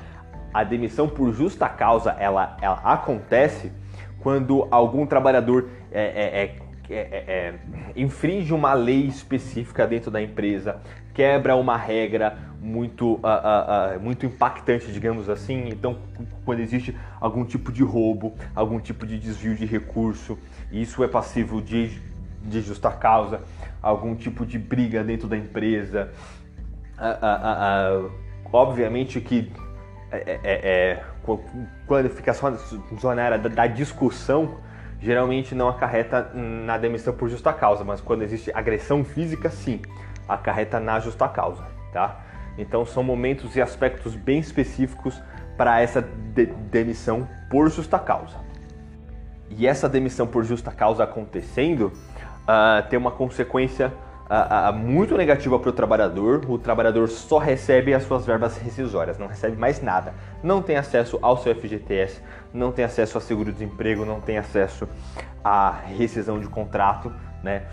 a 0.53 0.63
demissão 0.63 1.07
por 1.07 1.31
justa 1.33 1.67
causa 1.69 2.11
ela, 2.19 2.57
ela 2.61 2.79
acontece 2.83 3.71
quando 4.19 4.67
algum 4.69 5.05
trabalhador 5.05 5.69
é, 5.91 6.01
é, 6.01 6.55
é, 6.93 7.23
é, 7.27 7.53
infringe 7.95 8.53
uma 8.53 8.73
lei 8.73 9.05
específica 9.05 9.87
dentro 9.87 10.11
da 10.11 10.21
empresa, 10.21 10.81
quebra 11.13 11.55
uma 11.55 11.77
regra 11.77 12.37
muito, 12.61 13.15
uh, 13.15 13.17
uh, 13.17 13.99
muito 13.99 14.23
impactante, 14.23 14.91
digamos 14.91 15.27
assim. 15.27 15.69
Então, 15.69 15.97
quando 16.45 16.59
existe 16.59 16.95
algum 17.19 17.43
tipo 17.43 17.71
de 17.71 17.83
roubo, 17.83 18.35
algum 18.55 18.79
tipo 18.79 19.05
de 19.05 19.17
desvio 19.17 19.55
de 19.55 19.65
recurso, 19.65 20.37
isso 20.71 21.03
é 21.03 21.07
passível 21.07 21.59
de, 21.59 21.99
de 22.43 22.61
justa 22.61 22.91
causa, 22.91 23.41
algum 23.81 24.15
tipo 24.15 24.45
de 24.45 24.59
briga 24.59 25.03
dentro 25.03 25.27
da 25.27 25.35
empresa. 25.35 26.11
obviamente 28.53 29.19
que 29.19 29.51
é, 30.11 30.17
é, 30.17 30.39
é, 30.43 30.91
é 30.91 31.03
quando 31.87 32.09
fica 32.09 32.33
só 32.33 32.51
zona 32.99 33.23
área 33.23 33.39
da, 33.39 33.65
discussão, 33.65 34.57
geralmente 34.99 35.55
não 35.55 35.67
acarreta 35.67 36.31
na 36.35 36.77
demissão 36.77 37.13
por 37.13 37.27
justa 37.27 37.51
causa, 37.53 37.83
mas 37.83 38.01
quando 38.01 38.21
existe 38.21 38.51
agressão 38.53 39.03
física, 39.03 39.49
sim, 39.49 39.81
acarreta 40.27 40.79
na 40.79 40.99
justa 40.99 41.27
causa, 41.27 41.65
tá? 41.91 42.30
Então 42.57 42.85
são 42.85 43.03
momentos 43.03 43.55
e 43.55 43.61
aspectos 43.61 44.15
bem 44.15 44.39
específicos 44.39 45.21
para 45.57 45.81
essa 45.81 46.01
de 46.01 46.45
demissão 46.45 47.27
por 47.49 47.69
justa 47.69 47.99
causa. 47.99 48.37
E 49.49 49.67
essa 49.67 49.89
demissão 49.89 50.25
por 50.25 50.43
justa 50.43 50.71
causa 50.71 51.03
acontecendo 51.03 51.91
uh, 52.41 52.87
tem 52.89 52.97
uma 52.97 53.11
consequência 53.11 53.91
uh, 54.29 54.69
uh, 54.69 54.73
muito 54.73 55.17
negativa 55.17 55.59
para 55.59 55.69
o 55.69 55.73
trabalhador. 55.73 56.49
O 56.49 56.57
trabalhador 56.57 57.09
só 57.09 57.37
recebe 57.37 57.93
as 57.93 58.03
suas 58.03 58.25
verbas 58.25 58.57
rescisórias, 58.57 59.17
não 59.17 59.27
recebe 59.27 59.57
mais 59.57 59.81
nada. 59.81 60.13
Não 60.41 60.61
tem 60.61 60.77
acesso 60.77 61.19
ao 61.21 61.37
seu 61.37 61.53
FGTS, 61.53 62.21
não 62.53 62.71
tem 62.71 62.85
acesso 62.85 63.17
a 63.17 63.21
seguro-desemprego, 63.21 64.05
não 64.05 64.21
tem 64.21 64.37
acesso 64.37 64.87
à 65.43 65.71
rescisão 65.71 66.39
de 66.39 66.47
contrato, 66.47 67.13
né? 67.43 67.63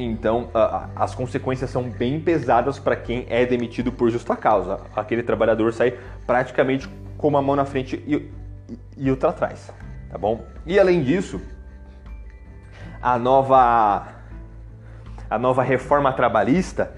Então, 0.00 0.48
as 0.94 1.12
consequências 1.12 1.70
são 1.70 1.90
bem 1.90 2.20
pesadas 2.20 2.78
para 2.78 2.94
quem 2.94 3.26
é 3.28 3.44
demitido 3.44 3.90
por 3.90 4.08
justa 4.10 4.36
causa. 4.36 4.80
Aquele 4.94 5.24
trabalhador 5.24 5.72
sai 5.72 5.98
praticamente 6.24 6.88
com 7.16 7.26
uma 7.26 7.42
mão 7.42 7.56
na 7.56 7.64
frente 7.64 8.00
e, 8.06 8.14
e, 8.14 8.78
e 8.96 9.10
outra 9.10 9.30
atrás, 9.30 9.72
tá 10.08 10.16
bom? 10.16 10.44
E 10.64 10.78
além 10.78 11.02
disso, 11.02 11.40
a 13.02 13.18
nova 13.18 14.06
a 15.28 15.36
nova 15.36 15.64
reforma 15.64 16.12
trabalhista 16.12 16.92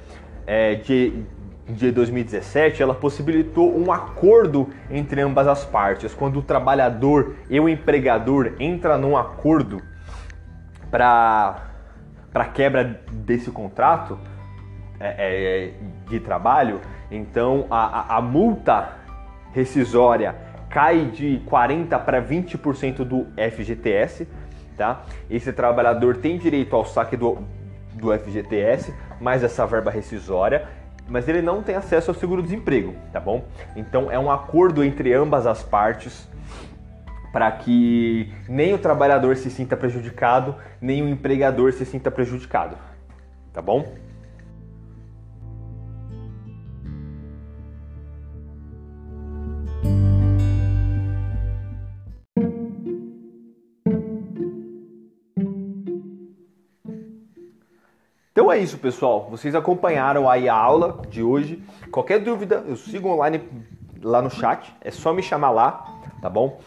é, 0.47 0.75
de, 0.75 1.25
de 1.67 1.91
2017 1.91 2.83
ela 2.83 2.95
possibilitou 2.95 3.75
um 3.77 3.91
acordo 3.91 4.69
entre 4.91 5.23
ambas 5.23 5.49
as 5.49 5.65
partes. 5.65 6.15
Quando 6.15 6.39
o 6.39 6.43
trabalhador 6.43 7.35
e 7.49 7.59
o 7.59 7.67
empregador 7.67 8.53
entram 8.61 8.99
num 8.99 9.17
acordo 9.17 9.83
para 10.91 11.70
para 12.33 12.45
quebra 12.47 13.01
desse 13.11 13.51
contrato 13.51 14.19
é, 14.99 15.15
é, 15.19 15.73
de 16.09 16.21
trabalho, 16.21 16.81
então 17.11 17.67
a, 17.71 18.15
a, 18.15 18.17
a 18.19 18.21
multa 18.21 18.97
rescisória 19.53 20.37
cai 20.69 21.07
de 21.07 21.43
40 21.47 21.99
para 21.99 22.23
20% 22.23 22.99
do 22.99 23.27
FGTS, 23.37 24.29
tá? 24.77 25.03
Esse 25.29 25.53
trabalhador 25.53 26.17
tem 26.19 26.39
direito 26.39 26.77
ao 26.77 26.85
saque 26.85 27.17
do, 27.17 27.39
do 27.95 28.17
FGTS, 28.17 28.95
mais 29.21 29.43
essa 29.43 29.67
verba 29.67 29.91
rescisória, 29.91 30.69
mas 31.09 31.29
ele 31.29 31.43
não 31.43 31.61
tem 31.61 31.75
acesso 31.75 32.13
ao 32.13 32.15
seguro-desemprego, 32.15 32.95
tá 33.13 33.19
bom? 33.19 33.45
Então 33.75 34.11
é 34.11 34.19
um 34.19 34.31
acordo 34.31 34.85
entre 34.85 35.13
ambas 35.13 35.45
as 35.45 35.63
partes 35.63 36.29
para 37.33 37.51
que 37.53 38.33
nem 38.49 38.75
o 38.75 38.79
trabalhador 38.79 39.37
se 39.37 39.51
sinta 39.51 39.77
prejudicado, 39.77 40.57
nem 40.81 41.03
o 41.03 41.09
empregador 41.09 41.73
se 41.73 41.85
sinta 41.85 42.11
prejudicado. 42.11 42.77
Tá 43.53 43.63
bom? 43.63 43.85
Então 58.33 58.51
é 58.51 58.59
isso, 58.59 58.79
pessoal. 58.79 59.29
Vocês 59.31 59.55
acompanharam 59.55 60.29
aí 60.29 60.49
a 60.49 60.55
aula 60.55 61.03
de 61.09 61.23
hoje. 61.23 61.63
Qualquer 61.91 62.21
dúvida, 62.21 62.65
eu 62.67 62.75
sigo 62.75 63.09
online 63.09 63.43
lá 64.03 64.23
no 64.23 64.31
chat. 64.31 64.75
É 64.81 64.91
só 64.91 65.13
me 65.13 65.23
chamar 65.23 65.51
lá, 65.51 65.85
tá 66.23 66.31
bom? 66.31 66.59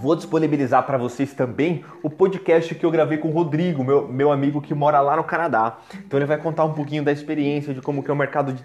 Vou 0.00 0.14
disponibilizar 0.14 0.82
para 0.84 0.98
vocês 0.98 1.32
também 1.32 1.84
o 2.02 2.10
podcast 2.10 2.74
que 2.74 2.84
eu 2.84 2.90
gravei 2.90 3.18
com 3.18 3.28
o 3.28 3.30
Rodrigo, 3.30 3.82
meu, 3.82 4.06
meu 4.06 4.30
amigo 4.30 4.60
que 4.60 4.74
mora 4.74 5.00
lá 5.00 5.16
no 5.16 5.24
Canadá. 5.24 5.78
Então 5.94 6.18
ele 6.18 6.26
vai 6.26 6.36
contar 6.36 6.64
um 6.64 6.72
pouquinho 6.72 7.02
da 7.02 7.12
experiência, 7.12 7.72
de 7.72 7.80
como 7.80 8.02
que 8.02 8.10
é 8.10 8.12
o 8.12 8.16
mercado 8.16 8.52
de, 8.52 8.62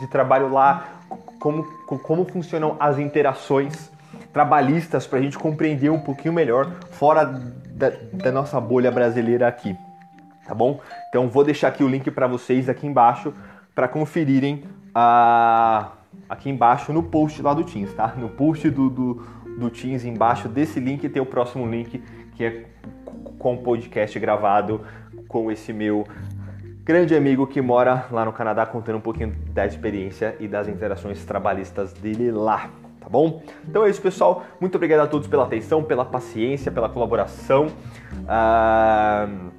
de 0.00 0.06
trabalho 0.08 0.52
lá, 0.52 0.86
como, 1.38 1.64
como 2.02 2.24
funcionam 2.24 2.76
as 2.80 2.98
interações 2.98 3.90
trabalhistas 4.32 5.06
para 5.06 5.18
a 5.18 5.22
gente 5.22 5.38
compreender 5.38 5.90
um 5.90 6.00
pouquinho 6.00 6.32
melhor 6.32 6.70
fora 6.92 7.24
da, 7.24 7.92
da 8.12 8.32
nossa 8.32 8.60
bolha 8.60 8.90
brasileira 8.90 9.46
aqui, 9.46 9.76
tá 10.46 10.54
bom? 10.54 10.80
Então 11.08 11.28
vou 11.28 11.44
deixar 11.44 11.68
aqui 11.68 11.82
o 11.82 11.88
link 11.88 12.10
para 12.10 12.26
vocês 12.26 12.68
aqui 12.68 12.86
embaixo 12.86 13.32
para 13.74 13.86
conferirem 13.86 14.64
a 14.94 15.92
aqui 16.28 16.50
embaixo 16.50 16.92
no 16.92 17.02
post 17.02 17.40
lá 17.42 17.54
do 17.54 17.64
Teams, 17.64 17.92
tá? 17.94 18.14
No 18.16 18.28
post 18.28 18.68
do, 18.70 18.90
do 18.90 19.26
do 19.56 19.70
Teams 19.70 20.04
embaixo 20.04 20.48
desse 20.48 20.78
link 20.78 21.08
tem 21.08 21.20
o 21.20 21.26
próximo 21.26 21.66
link 21.66 22.02
que 22.34 22.44
é 22.44 22.64
com 23.38 23.54
o 23.54 23.58
podcast 23.58 24.18
gravado 24.18 24.82
com 25.28 25.50
esse 25.50 25.72
meu 25.72 26.06
grande 26.84 27.16
amigo 27.16 27.46
que 27.46 27.60
mora 27.60 28.06
lá 28.10 28.24
no 28.24 28.32
Canadá 28.32 28.64
contando 28.64 28.96
um 28.96 29.00
pouquinho 29.00 29.34
da 29.52 29.66
experiência 29.66 30.36
e 30.38 30.46
das 30.46 30.68
interações 30.68 31.24
trabalhistas 31.24 31.92
dele 31.92 32.30
lá. 32.30 32.70
Tá 33.00 33.08
bom? 33.08 33.42
Então 33.68 33.84
é 33.84 33.90
isso, 33.90 34.00
pessoal. 34.00 34.44
Muito 34.60 34.76
obrigado 34.76 35.00
a 35.00 35.06
todos 35.06 35.26
pela 35.28 35.44
atenção, 35.44 35.82
pela 35.82 36.04
paciência, 36.04 36.70
pela 36.70 36.88
colaboração. 36.88 37.66
Uh, 38.12 39.50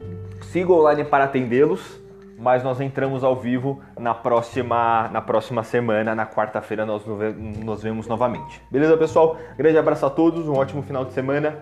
siga 0.43 0.71
online 0.71 1.03
para 1.03 1.25
atendê-los 1.25 1.99
mas 2.37 2.63
nós 2.63 2.79
entramos 2.79 3.23
ao 3.23 3.35
vivo 3.35 3.81
na 3.97 4.13
próxima, 4.13 5.09
na 5.11 5.21
próxima 5.21 5.63
semana, 5.63 6.13
na 6.13 6.25
quarta-feira 6.25 6.85
nós 6.85 7.03
nos 7.05 7.81
vemos 7.81 8.07
novamente. 8.07 8.61
Beleza, 8.69 8.95
pessoal? 8.95 9.37
Grande 9.57 9.77
abraço 9.77 10.05
a 10.05 10.09
todos, 10.09 10.47
um 10.47 10.53
ótimo 10.53 10.83
final 10.83 11.03
de 11.03 11.13
semana. 11.13 11.57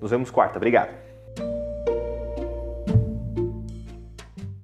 Nos 0.00 0.10
vemos 0.10 0.30
quarta. 0.30 0.58
Obrigado. 0.58 0.90